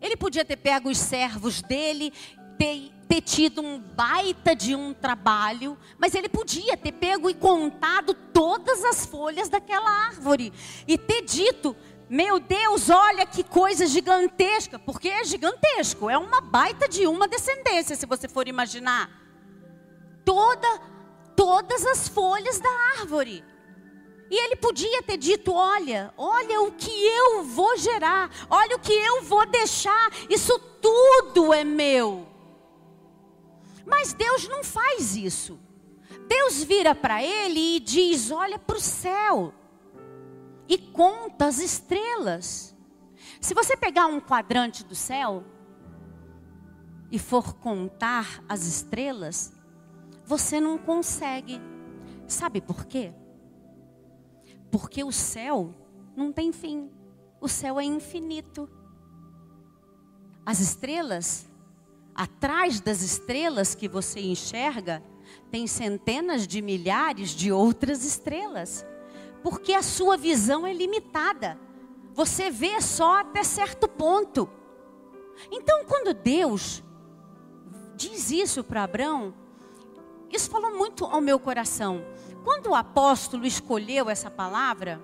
Ele 0.00 0.16
podia 0.16 0.44
ter 0.44 0.56
pego 0.56 0.90
os 0.90 0.98
servos 0.98 1.62
dele, 1.62 2.12
ter, 2.58 2.92
ter 3.08 3.22
tido 3.22 3.62
um 3.62 3.78
baita 3.78 4.54
de 4.54 4.74
um 4.74 4.92
trabalho, 4.92 5.78
mas 5.98 6.14
ele 6.14 6.28
podia 6.28 6.76
ter 6.76 6.92
pego 6.92 7.30
e 7.30 7.34
contado 7.34 8.14
todas 8.32 8.84
as 8.84 9.06
folhas 9.06 9.48
daquela 9.48 9.90
árvore 9.90 10.52
e 10.86 10.98
ter 10.98 11.22
dito: 11.22 11.74
Meu 12.08 12.38
Deus, 12.38 12.88
olha 12.88 13.26
que 13.26 13.42
coisa 13.42 13.84
gigantesca, 13.84 14.78
porque 14.78 15.08
é 15.08 15.24
gigantesco, 15.24 16.08
é 16.08 16.16
uma 16.16 16.40
baita 16.40 16.88
de 16.88 17.04
uma 17.06 17.26
descendência, 17.26 17.96
se 17.96 18.06
você 18.06 18.28
for 18.28 18.46
imaginar. 18.46 19.10
Toda, 20.24 20.80
todas 21.34 21.84
as 21.84 22.06
folhas 22.06 22.60
da 22.60 22.70
árvore. 23.00 23.44
E 24.30 24.40
ele 24.44 24.54
podia 24.54 25.02
ter 25.02 25.16
dito: 25.16 25.52
Olha, 25.52 26.12
olha 26.16 26.60
o 26.62 26.72
que 26.72 26.90
eu 26.90 27.42
vou 27.42 27.76
gerar, 27.76 28.30
olha 28.48 28.76
o 28.76 28.80
que 28.80 28.92
eu 28.92 29.22
vou 29.22 29.44
deixar, 29.46 30.10
isso 30.30 30.58
tudo 30.80 31.52
é 31.52 31.64
meu. 31.64 32.26
Mas 33.84 34.12
Deus 34.12 34.46
não 34.48 34.62
faz 34.62 35.16
isso. 35.16 35.58
Deus 36.28 36.62
vira 36.62 36.94
para 36.94 37.22
ele 37.22 37.76
e 37.76 37.80
diz: 37.80 38.30
Olha 38.30 38.60
para 38.60 38.76
o 38.76 38.80
céu 38.80 39.52
e 40.68 40.78
conta 40.78 41.46
as 41.46 41.58
estrelas. 41.58 42.74
Se 43.40 43.54
você 43.54 43.76
pegar 43.76 44.06
um 44.06 44.20
quadrante 44.20 44.84
do 44.84 44.94
céu 44.94 45.44
e 47.10 47.18
for 47.18 47.54
contar 47.54 48.42
as 48.48 48.64
estrelas, 48.64 49.52
você 50.24 50.60
não 50.60 50.76
consegue. 50.76 51.60
Sabe 52.26 52.60
por 52.60 52.84
quê? 52.86 53.12
Porque 54.70 55.04
o 55.04 55.12
céu 55.12 55.72
não 56.16 56.32
tem 56.32 56.52
fim. 56.52 56.90
O 57.40 57.48
céu 57.48 57.78
é 57.78 57.84
infinito. 57.84 58.68
As 60.44 60.60
estrelas, 60.60 61.46
atrás 62.14 62.80
das 62.80 63.02
estrelas 63.02 63.74
que 63.74 63.88
você 63.88 64.20
enxerga, 64.20 65.02
tem 65.50 65.66
centenas 65.66 66.46
de 66.46 66.60
milhares 66.60 67.30
de 67.30 67.52
outras 67.52 68.04
estrelas. 68.04 68.84
Porque 69.46 69.74
a 69.74 69.80
sua 69.80 70.16
visão 70.16 70.66
é 70.66 70.72
limitada. 70.72 71.56
Você 72.12 72.50
vê 72.50 72.80
só 72.80 73.20
até 73.20 73.44
certo 73.44 73.86
ponto. 73.86 74.50
Então, 75.52 75.84
quando 75.84 76.12
Deus 76.12 76.82
diz 77.94 78.32
isso 78.32 78.64
para 78.64 78.82
Abraão, 78.82 79.32
isso 80.32 80.50
falou 80.50 80.76
muito 80.76 81.04
ao 81.04 81.20
meu 81.20 81.38
coração. 81.38 82.04
Quando 82.42 82.70
o 82.70 82.74
apóstolo 82.74 83.46
escolheu 83.46 84.10
essa 84.10 84.28
palavra, 84.28 85.00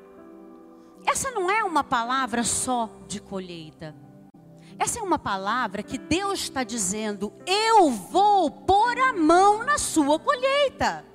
essa 1.07 1.31
não 1.31 1.49
é 1.49 1.63
uma 1.63 1.85
palavra 1.85 2.43
só 2.43 2.91
de 3.07 3.21
colheita. 3.21 3.95
Essa 4.77 4.99
é 4.99 5.03
uma 5.05 5.21
palavra 5.21 5.85
que 5.85 5.97
Deus 5.97 6.41
está 6.41 6.65
dizendo: 6.65 7.33
eu 7.47 7.89
vou 7.91 8.51
pôr 8.51 8.99
a 8.99 9.13
mão 9.13 9.63
na 9.63 9.79
sua 9.79 10.19
colheita. 10.19 11.12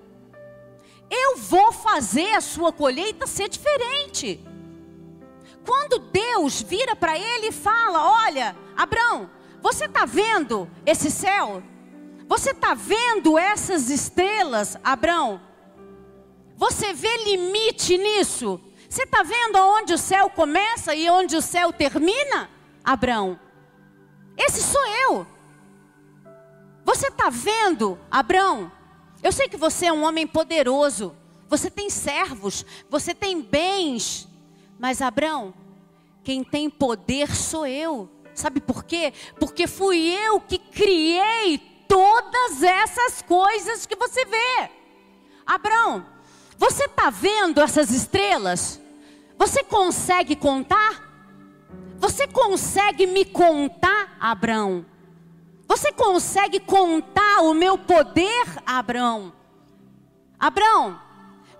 Eu 1.09 1.37
vou 1.37 1.71
fazer 1.71 2.33
a 2.33 2.41
sua 2.41 2.71
colheita 2.71 3.25
ser 3.25 3.49
diferente. 3.49 4.43
Quando 5.65 5.99
Deus 5.99 6.61
vira 6.61 6.95
para 6.95 7.17
ele 7.17 7.47
e 7.47 7.51
fala: 7.51 8.25
Olha, 8.25 8.55
Abraão, 8.75 9.29
você 9.61 9.85
está 9.85 10.05
vendo 10.05 10.69
esse 10.85 11.09
céu? 11.09 11.63
Você 12.27 12.51
está 12.51 12.73
vendo 12.73 13.37
essas 13.37 13.89
estrelas, 13.89 14.77
Abraão? 14.83 15.41
Você 16.55 16.93
vê 16.93 17.15
limite 17.23 17.97
nisso? 17.97 18.59
Você 18.89 19.03
está 19.03 19.23
vendo 19.23 19.57
aonde 19.57 19.93
o 19.93 19.97
céu 19.97 20.29
começa 20.29 20.95
e 20.95 21.09
onde 21.09 21.35
o 21.35 21.41
céu 21.41 21.71
termina? 21.71 22.49
Abraão, 22.83 23.39
esse 24.37 24.61
sou 24.61 24.85
eu. 24.87 25.27
Você 26.85 27.07
está 27.07 27.29
vendo, 27.29 27.99
Abraão? 28.09 28.71
Eu 29.27 29.31
sei 29.33 29.49
que 29.49 29.57
você 29.57 29.87
é 29.87 29.91
um 29.91 30.05
homem 30.05 30.25
poderoso. 30.25 31.13
Você 31.49 31.69
tem 31.69 31.89
servos, 31.89 32.65
você 32.89 33.13
tem 33.13 33.41
bens. 33.41 34.25
Mas, 34.79 35.01
Abraão, 35.01 35.53
quem 36.23 36.45
tem 36.45 36.69
poder 36.69 37.35
sou 37.35 37.67
eu. 37.67 38.09
Sabe 38.33 38.61
por 38.61 38.85
quê? 38.85 39.11
Porque 39.37 39.67
fui 39.67 39.97
eu 39.97 40.39
que 40.39 40.57
criei 40.57 41.57
todas 41.89 42.63
essas 42.63 43.21
coisas 43.21 43.85
que 43.85 43.97
você 43.97 44.23
vê. 44.23 44.71
Abraão, 45.45 46.05
você 46.57 46.85
está 46.85 47.09
vendo 47.09 47.59
essas 47.59 47.91
estrelas? 47.91 48.79
Você 49.37 49.61
consegue 49.61 50.37
contar? 50.37 51.03
Você 51.97 52.27
consegue 52.27 53.05
me 53.05 53.25
contar, 53.25 54.15
Abraão? 54.21 54.85
Você 55.67 55.91
consegue 55.91 56.59
contar 56.61 57.41
o 57.41 57.53
meu 57.53 57.77
poder, 57.77 58.45
Abraão? 58.65 59.33
Abraão, 60.39 60.99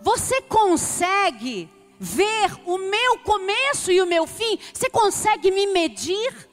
você 0.01 0.41
consegue 0.43 1.69
ver 1.99 2.51
o 2.65 2.77
meu 2.77 3.19
começo 3.19 3.91
e 3.91 4.01
o 4.01 4.05
meu 4.05 4.25
fim? 4.25 4.57
Você 4.73 4.89
consegue 4.89 5.51
me 5.51 5.67
medir? 5.67 6.47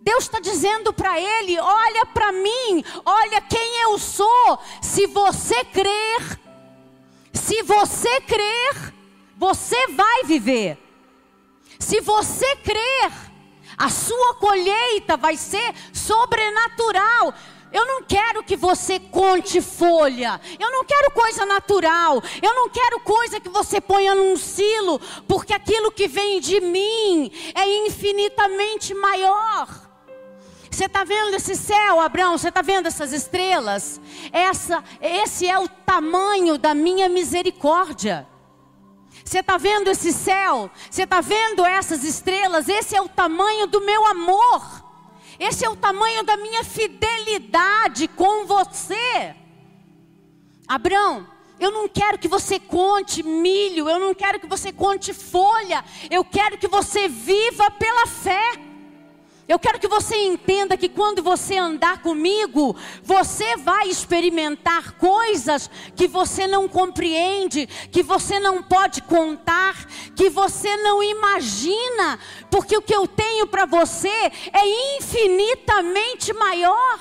Deus 0.00 0.24
está 0.24 0.40
dizendo 0.40 0.92
para 0.92 1.20
ele: 1.20 1.58
olha 1.60 2.06
para 2.06 2.32
mim, 2.32 2.84
olha 3.04 3.40
quem 3.42 3.82
eu 3.82 3.98
sou. 3.98 4.58
Se 4.80 5.06
você 5.06 5.62
crer, 5.64 6.40
se 7.34 7.62
você 7.62 8.20
crer, 8.22 8.94
você 9.36 9.88
vai 9.88 10.24
viver. 10.24 10.78
Se 11.78 12.00
você 12.00 12.56
crer, 12.56 13.29
a 13.80 13.88
sua 13.88 14.34
colheita 14.34 15.16
vai 15.16 15.38
ser 15.38 15.74
sobrenatural. 15.90 17.32
Eu 17.72 17.86
não 17.86 18.02
quero 18.02 18.42
que 18.42 18.54
você 18.54 19.00
conte 19.00 19.62
folha. 19.62 20.38
Eu 20.58 20.70
não 20.70 20.84
quero 20.84 21.10
coisa 21.12 21.46
natural. 21.46 22.22
Eu 22.42 22.54
não 22.54 22.68
quero 22.68 23.00
coisa 23.00 23.40
que 23.40 23.48
você 23.48 23.80
ponha 23.80 24.14
num 24.14 24.36
silo, 24.36 25.00
porque 25.26 25.54
aquilo 25.54 25.90
que 25.90 26.06
vem 26.06 26.40
de 26.40 26.60
mim 26.60 27.32
é 27.54 27.86
infinitamente 27.86 28.92
maior. 28.92 29.66
Você 30.70 30.84
está 30.84 31.02
vendo 31.02 31.34
esse 31.34 31.56
céu, 31.56 32.00
Abraão? 32.00 32.36
Você 32.36 32.48
está 32.48 32.60
vendo 32.60 32.86
essas 32.86 33.14
estrelas? 33.14 33.98
Essa, 34.30 34.84
esse 35.00 35.48
é 35.48 35.58
o 35.58 35.66
tamanho 35.68 36.58
da 36.58 36.74
minha 36.74 37.08
misericórdia. 37.08 38.28
Você 39.30 39.38
está 39.38 39.56
vendo 39.56 39.86
esse 39.86 40.12
céu? 40.12 40.68
Você 40.90 41.04
está 41.04 41.20
vendo 41.20 41.64
essas 41.64 42.02
estrelas? 42.02 42.68
Esse 42.68 42.96
é 42.96 43.00
o 43.00 43.08
tamanho 43.08 43.68
do 43.68 43.80
meu 43.80 44.04
amor. 44.08 44.84
Esse 45.38 45.64
é 45.64 45.70
o 45.70 45.76
tamanho 45.76 46.24
da 46.24 46.36
minha 46.36 46.64
fidelidade 46.64 48.08
com 48.08 48.44
você. 48.44 49.36
Abraão, 50.66 51.28
eu 51.60 51.70
não 51.70 51.88
quero 51.88 52.18
que 52.18 52.26
você 52.26 52.58
conte 52.58 53.22
milho, 53.22 53.88
eu 53.88 54.00
não 54.00 54.12
quero 54.14 54.40
que 54.40 54.48
você 54.48 54.72
conte 54.72 55.14
folha, 55.14 55.84
eu 56.10 56.24
quero 56.24 56.58
que 56.58 56.66
você 56.66 57.06
viva 57.06 57.70
pela. 57.70 57.99
Eu 59.50 59.58
quero 59.58 59.80
que 59.80 59.88
você 59.88 60.14
entenda 60.14 60.76
que 60.76 60.88
quando 60.88 61.24
você 61.24 61.58
andar 61.58 62.02
comigo, 62.02 62.76
você 63.02 63.56
vai 63.56 63.88
experimentar 63.88 64.92
coisas 64.92 65.68
que 65.96 66.06
você 66.06 66.46
não 66.46 66.68
compreende, 66.68 67.66
que 67.90 68.00
você 68.00 68.38
não 68.38 68.62
pode 68.62 69.02
contar, 69.02 69.74
que 70.14 70.30
você 70.30 70.76
não 70.76 71.02
imagina, 71.02 72.16
porque 72.48 72.76
o 72.76 72.80
que 72.80 72.94
eu 72.94 73.08
tenho 73.08 73.44
para 73.48 73.66
você 73.66 74.30
é 74.52 74.96
infinitamente 74.96 76.32
maior. 76.32 77.00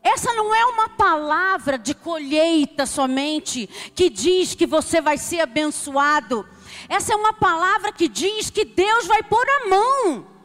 Essa 0.00 0.32
não 0.34 0.54
é 0.54 0.66
uma 0.66 0.88
palavra 0.88 1.76
de 1.76 1.96
colheita 1.96 2.86
somente, 2.86 3.68
que 3.92 4.08
diz 4.08 4.54
que 4.54 4.68
você 4.68 5.00
vai 5.00 5.18
ser 5.18 5.40
abençoado. 5.40 6.48
Essa 6.88 7.12
é 7.12 7.16
uma 7.16 7.32
palavra 7.32 7.90
que 7.90 8.06
diz 8.06 8.50
que 8.50 8.64
Deus 8.64 9.08
vai 9.08 9.24
pôr 9.24 9.44
a 9.44 9.68
mão, 9.68 10.37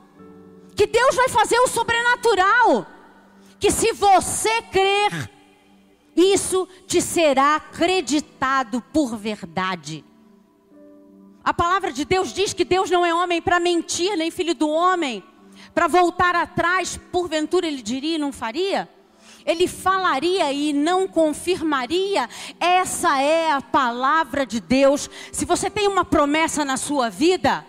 que 0.76 0.88
Deus 0.88 1.16
vai 1.16 1.30
fazer 1.30 1.60
o 1.60 1.68
sobrenatural. 1.68 2.88
Que 3.60 3.72
se 3.72 3.94
você 3.94 4.62
crer, 4.64 5.32
isso 6.16 6.68
te 6.86 7.02
será 7.02 7.56
acreditado 7.56 8.82
por 8.94 9.18
verdade. 9.18 10.04
A 11.44 11.54
palavra 11.54 11.92
de 11.92 12.06
Deus 12.06 12.34
diz 12.34 12.54
que 12.54 12.64
Deus 12.64 12.90
não 12.90 13.06
é 13.06 13.14
homem 13.14 13.42
para 13.42 13.60
mentir, 13.60 14.16
nem 14.16 14.32
filho 14.32 14.56
do 14.56 14.70
homem, 14.70 15.24
para 15.74 15.88
voltar 15.88 16.36
atrás, 16.36 17.00
porventura 17.12 17.68
ele 17.68 17.82
diria 17.82 18.16
e 18.16 18.20
não 18.20 18.32
faria? 18.32 18.90
Ele 19.46 19.68
falaria 19.68 20.52
e 20.54 20.72
não 20.72 21.08
confirmaria. 21.08 22.30
Essa 22.60 23.22
é 23.22 23.52
a 23.52 23.62
palavra 23.62 24.46
de 24.46 24.62
Deus. 24.62 25.10
Se 25.34 25.44
você 25.44 25.70
tem 25.70 25.88
uma 25.88 26.06
promessa 26.06 26.64
na 26.64 26.78
sua 26.78 27.10
vida, 27.10 27.66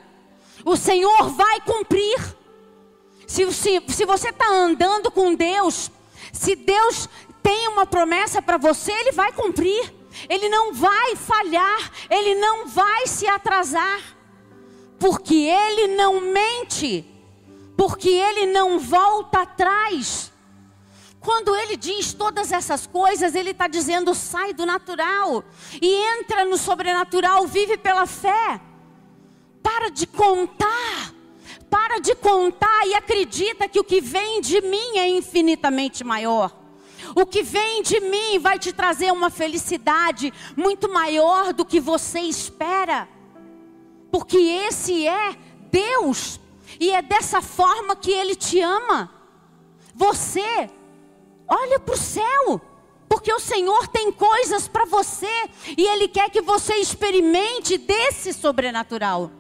o 0.64 0.77
Senhor 0.77 1.31
vai 1.31 1.61
cumprir. 1.62 2.19
Se, 3.35 3.53
se, 3.53 3.83
se 3.88 4.07
você 4.07 4.29
está 4.29 4.49
andando 4.49 5.11
com 5.11 5.35
Deus, 5.35 5.90
se 6.33 6.55
Deus 6.55 7.09
tem 7.42 7.66
uma 7.66 7.85
promessa 7.85 8.40
para 8.40 8.57
você, 8.57 8.92
Ele 8.92 9.11
vai 9.11 9.33
cumprir. 9.33 9.92
Ele 10.29 10.49
não 10.49 10.73
vai 10.73 11.16
falhar, 11.16 11.90
Ele 12.09 12.37
não 12.37 12.68
vai 12.68 13.09
se 13.09 13.27
atrasar, 13.27 14.01
porque 15.01 15.35
Ele 15.35 15.97
não 15.97 16.20
mente, 16.20 17.05
porque 17.77 18.09
Ele 18.09 18.47
não 18.47 18.79
volta 18.79 19.40
atrás. 19.40 20.33
Quando 21.18 21.57
Ele 21.57 21.77
diz 21.77 22.12
todas 22.12 22.53
essas 22.53 22.87
coisas, 22.87 23.35
Ele 23.35 23.51
está 23.51 23.66
dizendo: 23.66 24.14
sai 24.14 24.55
do 24.55 24.64
natural 24.64 25.42
e 25.83 25.92
entra 26.20 26.44
no 26.44 26.57
sobrenatural, 26.57 27.49
vive 27.49 27.77
pela 27.77 28.07
fé. 28.07 28.61
Para 29.61 29.90
de 29.90 30.07
contar, 30.07 31.13
para 31.75 31.99
de 31.99 32.15
contar 32.15 32.87
e 32.87 32.95
acredita 32.95 33.69
que 33.69 33.81
o 33.81 33.85
que 33.85 34.01
vem 34.01 34.41
de 34.41 34.61
mim 34.61 34.97
é 34.97 35.09
infinitamente 35.09 36.05
maior. 36.05 36.57
O 37.17 37.27
que 37.27 37.43
vem 37.43 37.83
de 37.83 37.99
mim 37.99 38.39
vai 38.39 38.61
te 38.61 38.73
trazer 38.73 39.13
uma 39.13 39.29
felicidade 39.29 40.33
muito 40.57 40.89
maior 40.89 41.53
do 41.53 41.65
que 41.65 41.81
você 41.81 42.21
espera. 42.21 43.09
Porque 44.09 44.37
esse 44.37 45.05
é 45.05 45.37
Deus. 45.73 46.39
E 46.79 46.93
é 46.93 47.03
dessa 47.03 47.43
forma 47.43 47.97
que 47.97 48.13
Ele 48.13 48.37
te 48.37 48.61
ama. 48.61 49.11
Você, 49.97 50.71
olha 51.49 51.81
para 51.81 51.95
o 51.95 51.99
céu. 51.99 52.61
Porque 53.09 53.33
o 53.33 53.41
Senhor 53.41 53.89
tem 53.89 54.13
coisas 54.13 54.69
para 54.69 54.85
você. 54.85 55.51
E 55.77 55.85
Ele 55.85 56.07
quer 56.07 56.31
que 56.31 56.41
você 56.41 56.75
experimente 56.75 57.77
desse 57.77 58.33
sobrenatural. 58.33 59.33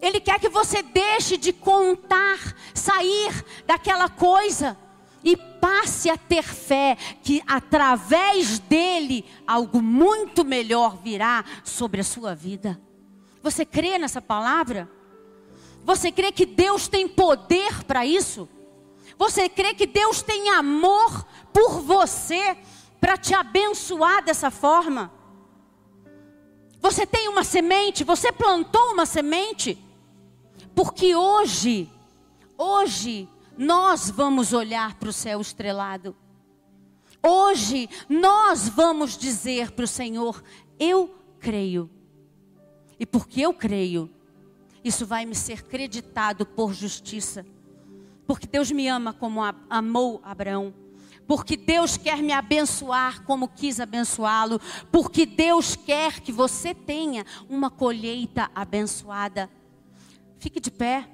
Ele 0.00 0.20
quer 0.20 0.38
que 0.38 0.48
você 0.48 0.82
deixe 0.82 1.36
de 1.36 1.52
contar, 1.52 2.38
sair 2.72 3.44
daquela 3.66 4.08
coisa 4.08 4.76
e 5.24 5.36
passe 5.36 6.08
a 6.08 6.16
ter 6.16 6.44
fé 6.44 6.96
que 7.22 7.42
através 7.46 8.58
dele 8.58 9.24
algo 9.46 9.82
muito 9.82 10.44
melhor 10.44 10.96
virá 10.96 11.44
sobre 11.64 12.00
a 12.00 12.04
sua 12.04 12.34
vida. 12.34 12.80
Você 13.42 13.64
crê 13.64 13.98
nessa 13.98 14.22
palavra? 14.22 14.88
Você 15.84 16.12
crê 16.12 16.30
que 16.30 16.46
Deus 16.46 16.86
tem 16.86 17.08
poder 17.08 17.84
para 17.84 18.06
isso? 18.06 18.48
Você 19.16 19.48
crê 19.48 19.74
que 19.74 19.86
Deus 19.86 20.22
tem 20.22 20.50
amor 20.50 21.26
por 21.52 21.80
você 21.80 22.56
para 23.00 23.16
te 23.16 23.34
abençoar 23.34 24.22
dessa 24.22 24.50
forma? 24.50 25.12
Você 26.80 27.04
tem 27.04 27.28
uma 27.28 27.42
semente, 27.42 28.04
você 28.04 28.30
plantou 28.30 28.92
uma 28.92 29.04
semente, 29.04 29.76
porque 30.78 31.12
hoje, 31.12 31.90
hoje, 32.56 33.28
nós 33.56 34.08
vamos 34.10 34.52
olhar 34.52 34.94
para 34.94 35.08
o 35.08 35.12
céu 35.12 35.40
estrelado. 35.40 36.14
Hoje 37.20 37.90
nós 38.08 38.68
vamos 38.68 39.18
dizer 39.18 39.72
para 39.72 39.84
o 39.84 39.88
Senhor: 39.88 40.40
Eu 40.78 41.12
creio. 41.40 41.90
E 42.96 43.04
porque 43.04 43.40
eu 43.40 43.52
creio, 43.52 44.08
isso 44.84 45.04
vai 45.04 45.26
me 45.26 45.34
ser 45.34 45.64
creditado 45.64 46.46
por 46.46 46.72
justiça. 46.72 47.44
Porque 48.24 48.46
Deus 48.46 48.70
me 48.70 48.86
ama 48.86 49.12
como 49.12 49.40
amou 49.68 50.20
Abraão. 50.22 50.72
Porque 51.26 51.56
Deus 51.56 51.96
quer 51.96 52.22
me 52.22 52.32
abençoar 52.32 53.24
como 53.24 53.48
quis 53.48 53.80
abençoá-lo. 53.80 54.60
Porque 54.92 55.26
Deus 55.26 55.74
quer 55.74 56.20
que 56.20 56.30
você 56.30 56.72
tenha 56.72 57.26
uma 57.48 57.68
colheita 57.68 58.48
abençoada. 58.54 59.50
Fique 60.38 60.60
de 60.60 60.70
pé. 60.70 61.08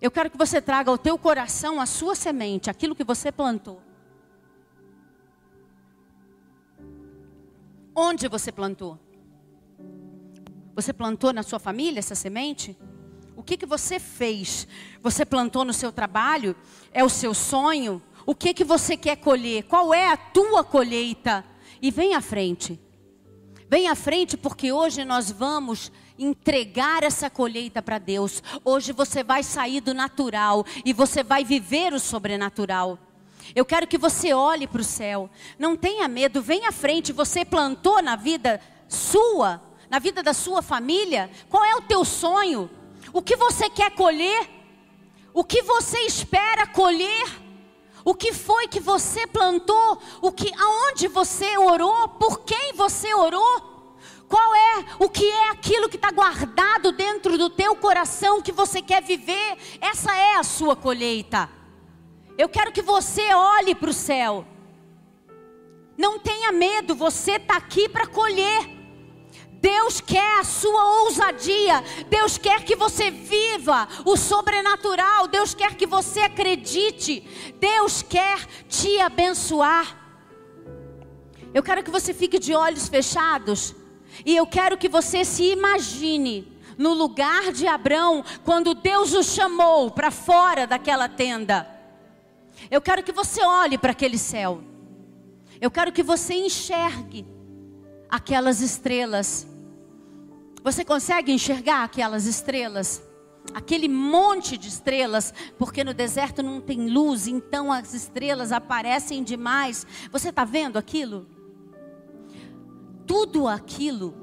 Eu 0.00 0.10
quero 0.10 0.30
que 0.30 0.36
você 0.36 0.60
traga 0.60 0.90
ao 0.90 0.98
teu 0.98 1.16
coração 1.16 1.80
a 1.80 1.86
sua 1.86 2.14
semente, 2.14 2.68
aquilo 2.68 2.94
que 2.94 3.04
você 3.04 3.30
plantou. 3.30 3.80
Onde 7.94 8.26
você 8.26 8.50
plantou? 8.50 8.98
Você 10.74 10.92
plantou 10.92 11.32
na 11.32 11.42
sua 11.42 11.58
família 11.58 11.98
essa 11.98 12.14
semente? 12.14 12.76
O 13.36 13.42
que, 13.42 13.56
que 13.56 13.66
você 13.66 13.98
fez? 13.98 14.66
Você 15.00 15.24
plantou 15.24 15.64
no 15.64 15.72
seu 15.72 15.92
trabalho? 15.92 16.56
É 16.92 17.04
o 17.04 17.08
seu 17.08 17.34
sonho? 17.34 18.02
O 18.26 18.34
que, 18.34 18.54
que 18.54 18.64
você 18.64 18.96
quer 18.96 19.16
colher? 19.16 19.64
Qual 19.64 19.92
é 19.92 20.08
a 20.08 20.16
tua 20.16 20.64
colheita? 20.64 21.44
E 21.80 21.90
vem 21.90 22.14
à 22.14 22.20
frente. 22.20 22.80
Vem 23.72 23.88
à 23.88 23.94
frente 23.94 24.36
porque 24.36 24.70
hoje 24.70 25.02
nós 25.02 25.30
vamos 25.30 25.90
entregar 26.18 27.02
essa 27.02 27.30
colheita 27.30 27.80
para 27.80 27.96
Deus. 27.96 28.42
Hoje 28.62 28.92
você 28.92 29.24
vai 29.24 29.42
sair 29.42 29.80
do 29.80 29.94
natural 29.94 30.66
e 30.84 30.92
você 30.92 31.24
vai 31.24 31.42
viver 31.42 31.94
o 31.94 31.98
sobrenatural. 31.98 32.98
Eu 33.54 33.64
quero 33.64 33.86
que 33.86 33.96
você 33.96 34.34
olhe 34.34 34.66
para 34.66 34.82
o 34.82 34.84
céu. 34.84 35.30
Não 35.58 35.74
tenha 35.74 36.06
medo, 36.06 36.42
vem 36.42 36.66
à 36.66 36.70
frente. 36.70 37.14
Você 37.14 37.46
plantou 37.46 38.02
na 38.02 38.14
vida 38.14 38.60
sua, 38.86 39.62
na 39.88 39.98
vida 39.98 40.22
da 40.22 40.34
sua 40.34 40.60
família. 40.60 41.30
Qual 41.48 41.64
é 41.64 41.74
o 41.74 41.80
teu 41.80 42.04
sonho? 42.04 42.68
O 43.10 43.22
que 43.22 43.36
você 43.36 43.70
quer 43.70 43.92
colher? 43.92 44.50
O 45.32 45.42
que 45.42 45.62
você 45.62 46.00
espera 46.00 46.66
colher? 46.66 47.41
O 48.04 48.14
que 48.14 48.32
foi 48.32 48.66
que 48.68 48.80
você 48.80 49.26
plantou? 49.26 49.98
O 50.20 50.32
que 50.32 50.52
aonde 50.58 51.06
você 51.08 51.56
orou? 51.56 52.08
Por 52.08 52.40
quem 52.40 52.72
você 52.74 53.14
orou? 53.14 53.70
Qual 54.28 54.54
é 54.54 54.84
o 54.98 55.08
que 55.08 55.28
é 55.30 55.50
aquilo 55.50 55.88
que 55.88 55.96
está 55.96 56.10
guardado 56.10 56.90
dentro 56.92 57.36
do 57.36 57.50
teu 57.50 57.76
coração 57.76 58.40
que 58.40 58.50
você 58.50 58.80
quer 58.80 59.02
viver? 59.02 59.58
Essa 59.80 60.16
é 60.16 60.36
a 60.36 60.42
sua 60.42 60.74
colheita. 60.74 61.50
Eu 62.38 62.48
quero 62.48 62.72
que 62.72 62.80
você 62.80 63.34
olhe 63.34 63.74
para 63.74 63.90
o 63.90 63.92
céu. 63.92 64.46
Não 65.98 66.18
tenha 66.18 66.50
medo, 66.50 66.94
você 66.94 67.32
está 67.32 67.56
aqui 67.56 67.88
para 67.88 68.06
colher. 68.06 68.81
Deus 69.62 70.00
quer 70.00 70.40
a 70.40 70.44
sua 70.44 71.02
ousadia. 71.02 71.84
Deus 72.10 72.36
quer 72.36 72.64
que 72.64 72.74
você 72.74 73.12
viva 73.12 73.86
o 74.04 74.16
sobrenatural. 74.16 75.28
Deus 75.28 75.54
quer 75.54 75.76
que 75.76 75.86
você 75.86 76.20
acredite. 76.20 77.20
Deus 77.60 78.02
quer 78.02 78.44
te 78.68 79.00
abençoar. 79.00 79.96
Eu 81.54 81.62
quero 81.62 81.84
que 81.84 81.92
você 81.92 82.12
fique 82.12 82.40
de 82.40 82.52
olhos 82.52 82.88
fechados. 82.88 83.72
E 84.26 84.36
eu 84.36 84.46
quero 84.46 84.76
que 84.76 84.88
você 84.88 85.24
se 85.24 85.44
imagine 85.44 86.50
no 86.76 86.92
lugar 86.92 87.52
de 87.52 87.66
Abraão, 87.66 88.24
quando 88.44 88.74
Deus 88.74 89.14
o 89.14 89.22
chamou 89.22 89.90
para 89.90 90.10
fora 90.10 90.66
daquela 90.66 91.08
tenda. 91.08 91.68
Eu 92.68 92.80
quero 92.80 93.02
que 93.04 93.12
você 93.12 93.44
olhe 93.44 93.78
para 93.78 93.92
aquele 93.92 94.18
céu. 94.18 94.60
Eu 95.60 95.70
quero 95.70 95.92
que 95.92 96.02
você 96.02 96.34
enxergue 96.34 97.24
aquelas 98.10 98.60
estrelas. 98.60 99.51
Você 100.62 100.84
consegue 100.84 101.32
enxergar 101.32 101.84
aquelas 101.84 102.26
estrelas? 102.26 103.02
Aquele 103.52 103.88
monte 103.88 104.56
de 104.56 104.68
estrelas, 104.68 105.34
porque 105.58 105.82
no 105.82 105.92
deserto 105.92 106.42
não 106.42 106.60
tem 106.60 106.88
luz, 106.88 107.26
então 107.26 107.72
as 107.72 107.92
estrelas 107.92 108.52
aparecem 108.52 109.22
demais. 109.22 109.86
Você 110.10 110.28
está 110.28 110.44
vendo 110.44 110.78
aquilo? 110.78 111.26
tudo 113.12 113.46
aquilo 113.46 114.14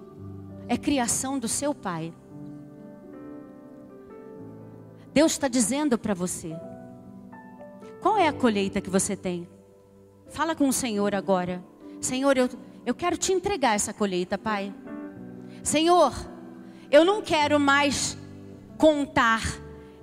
é 0.68 0.76
criação 0.76 1.38
do 1.38 1.48
seu 1.48 1.76
Pai. 1.76 2.12
Deus 5.14 5.34
está 5.34 5.48
dizendo 5.48 5.96
para 5.96 6.16
você: 6.16 6.56
qual 8.02 8.18
é 8.18 8.28
a 8.28 8.34
colheita 8.34 8.82
que 8.82 8.90
você 8.90 9.16
tem? 9.16 9.48
Fala 10.28 10.56
com 10.56 10.68
o 10.68 10.74
Senhor 10.74 11.14
agora. 11.14 11.64
Senhor, 12.02 12.36
eu, 12.36 12.50
eu 12.84 12.96
quero 12.96 13.16
te 13.16 13.32
entregar 13.32 13.76
essa 13.76 13.94
colheita, 13.94 14.40
Pai. 14.40 14.74
Senhor, 15.64 16.14
eu 16.92 17.06
não 17.06 17.22
quero 17.22 17.60
mais 17.60 18.18
contar. 18.78 19.42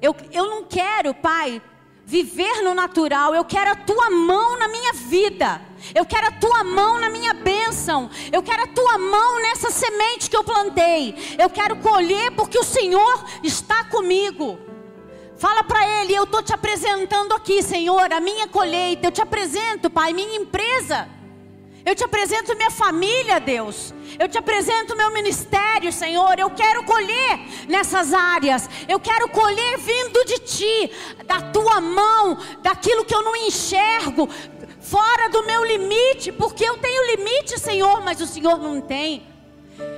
Eu, 0.00 0.14
eu 0.32 0.46
não 0.48 0.64
quero, 0.64 1.14
Pai, 1.14 1.60
viver 2.04 2.62
no 2.62 2.72
natural, 2.72 3.34
eu 3.34 3.44
quero 3.44 3.72
a 3.72 3.74
tua 3.74 4.10
mão 4.10 4.56
na 4.58 4.68
minha 4.68 4.92
vida. 4.92 5.60
Eu 5.94 6.06
quero 6.06 6.28
a 6.28 6.32
tua 6.32 6.62
mão 6.62 7.00
na 7.00 7.10
minha 7.10 7.34
bênção. 7.34 8.08
Eu 8.32 8.42
quero 8.42 8.62
a 8.62 8.66
tua 8.68 8.98
mão 8.98 9.42
nessa 9.42 9.70
semente 9.70 10.30
que 10.30 10.36
eu 10.36 10.44
plantei. 10.44 11.36
Eu 11.38 11.50
quero 11.50 11.76
colher 11.76 12.30
porque 12.32 12.58
o 12.58 12.64
Senhor 12.64 13.24
está 13.42 13.84
comigo. 13.84 14.58
Fala 15.36 15.62
para 15.64 15.86
ele, 16.00 16.14
eu 16.14 16.24
estou 16.24 16.42
te 16.42 16.54
apresentando 16.54 17.34
aqui, 17.34 17.62
Senhor, 17.62 18.10
a 18.12 18.20
minha 18.20 18.46
colheita. 18.48 19.08
Eu 19.08 19.12
te 19.12 19.20
apresento, 19.20 19.90
Pai, 19.90 20.12
minha 20.12 20.36
empresa. 20.36 21.08
Eu 21.86 21.94
te 21.94 22.02
apresento 22.02 22.56
minha 22.56 22.70
família, 22.70 23.38
Deus. 23.38 23.94
Eu 24.18 24.28
te 24.28 24.36
apresento 24.36 24.96
meu 24.96 25.12
ministério, 25.12 25.92
Senhor. 25.92 26.36
Eu 26.36 26.50
quero 26.50 26.82
colher 26.82 27.38
nessas 27.68 28.12
áreas. 28.12 28.68
Eu 28.88 28.98
quero 28.98 29.28
colher 29.28 29.78
vindo 29.78 30.24
de 30.24 30.38
ti, 30.40 30.90
da 31.24 31.40
tua 31.40 31.80
mão, 31.80 32.38
daquilo 32.60 33.04
que 33.04 33.14
eu 33.14 33.22
não 33.22 33.36
enxergo, 33.36 34.28
fora 34.80 35.28
do 35.28 35.44
meu 35.44 35.64
limite, 35.64 36.32
porque 36.32 36.64
eu 36.64 36.76
tenho 36.78 37.16
limite, 37.16 37.56
Senhor, 37.60 38.02
mas 38.02 38.20
o 38.20 38.26
Senhor 38.26 38.58
não 38.58 38.80
tem. 38.80 39.35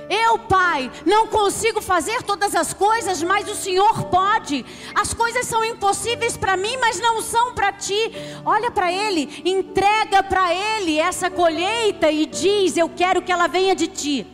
Eu, 0.09 0.39
Pai, 0.39 0.91
não 1.05 1.27
consigo 1.27 1.81
fazer 1.81 2.23
todas 2.23 2.55
as 2.55 2.73
coisas, 2.73 3.21
mas 3.21 3.47
o 3.47 3.55
Senhor 3.55 4.05
pode. 4.05 4.65
As 4.95 5.13
coisas 5.13 5.45
são 5.45 5.63
impossíveis 5.63 6.35
para 6.35 6.57
mim, 6.57 6.75
mas 6.77 6.99
não 6.99 7.21
são 7.21 7.53
para 7.53 7.71
ti. 7.71 8.11
Olha 8.43 8.71
para 8.71 8.91
Ele, 8.91 9.41
entrega 9.45 10.23
para 10.23 10.53
Ele 10.53 10.97
essa 10.97 11.29
colheita 11.29 12.09
e 12.11 12.25
diz: 12.25 12.75
Eu 12.75 12.89
quero 12.89 13.21
que 13.21 13.31
ela 13.31 13.47
venha 13.47 13.75
de 13.75 13.87
ti. 13.87 14.27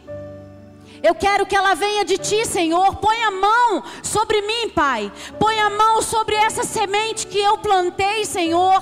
Eu 1.04 1.14
quero 1.14 1.46
que 1.46 1.56
ela 1.56 1.76
venha 1.76 2.04
de 2.04 2.18
ti, 2.18 2.46
Senhor. 2.46 2.96
Põe 2.96 3.22
a 3.22 3.32
mão 3.32 3.84
sobre 4.02 4.42
mim, 4.42 4.70
Pai. 4.70 5.12
Põe 5.38 5.60
a 5.60 5.70
mão 5.70 6.02
sobre 6.02 6.36
essa 6.36 6.64
semente 6.64 7.28
que 7.28 7.40
eu 7.40 7.58
plantei, 7.60 8.26
Senhor. 8.26 8.82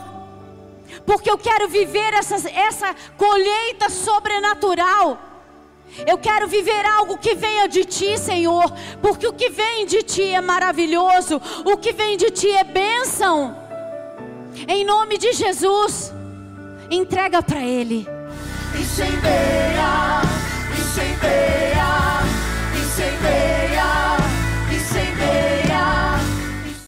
Porque 1.05 1.29
eu 1.29 1.37
quero 1.37 1.67
viver 1.67 2.13
essa, 2.13 2.35
essa 2.49 2.95
colheita 3.17 3.89
sobrenatural. 3.89 5.32
Eu 6.07 6.17
quero 6.17 6.47
viver 6.47 6.85
algo 6.85 7.17
que 7.17 7.35
venha 7.35 7.67
de 7.67 7.85
ti, 7.85 8.17
Senhor, 8.17 8.71
porque 9.01 9.27
o 9.27 9.33
que 9.33 9.49
vem 9.49 9.85
de 9.85 10.01
ti 10.01 10.23
é 10.23 10.41
maravilhoso, 10.41 11.39
o 11.63 11.77
que 11.77 11.93
vem 11.93 12.17
de 12.17 12.31
ti 12.31 12.49
é 12.49 12.63
bênção. 12.63 13.55
Em 14.67 14.83
nome 14.83 15.17
de 15.17 15.33
Jesus, 15.33 16.13
entrega 16.89 17.41
para 17.41 17.61
Ele. 17.61 18.07
Incendeia, 18.79 20.21
incendeia. 20.77 21.72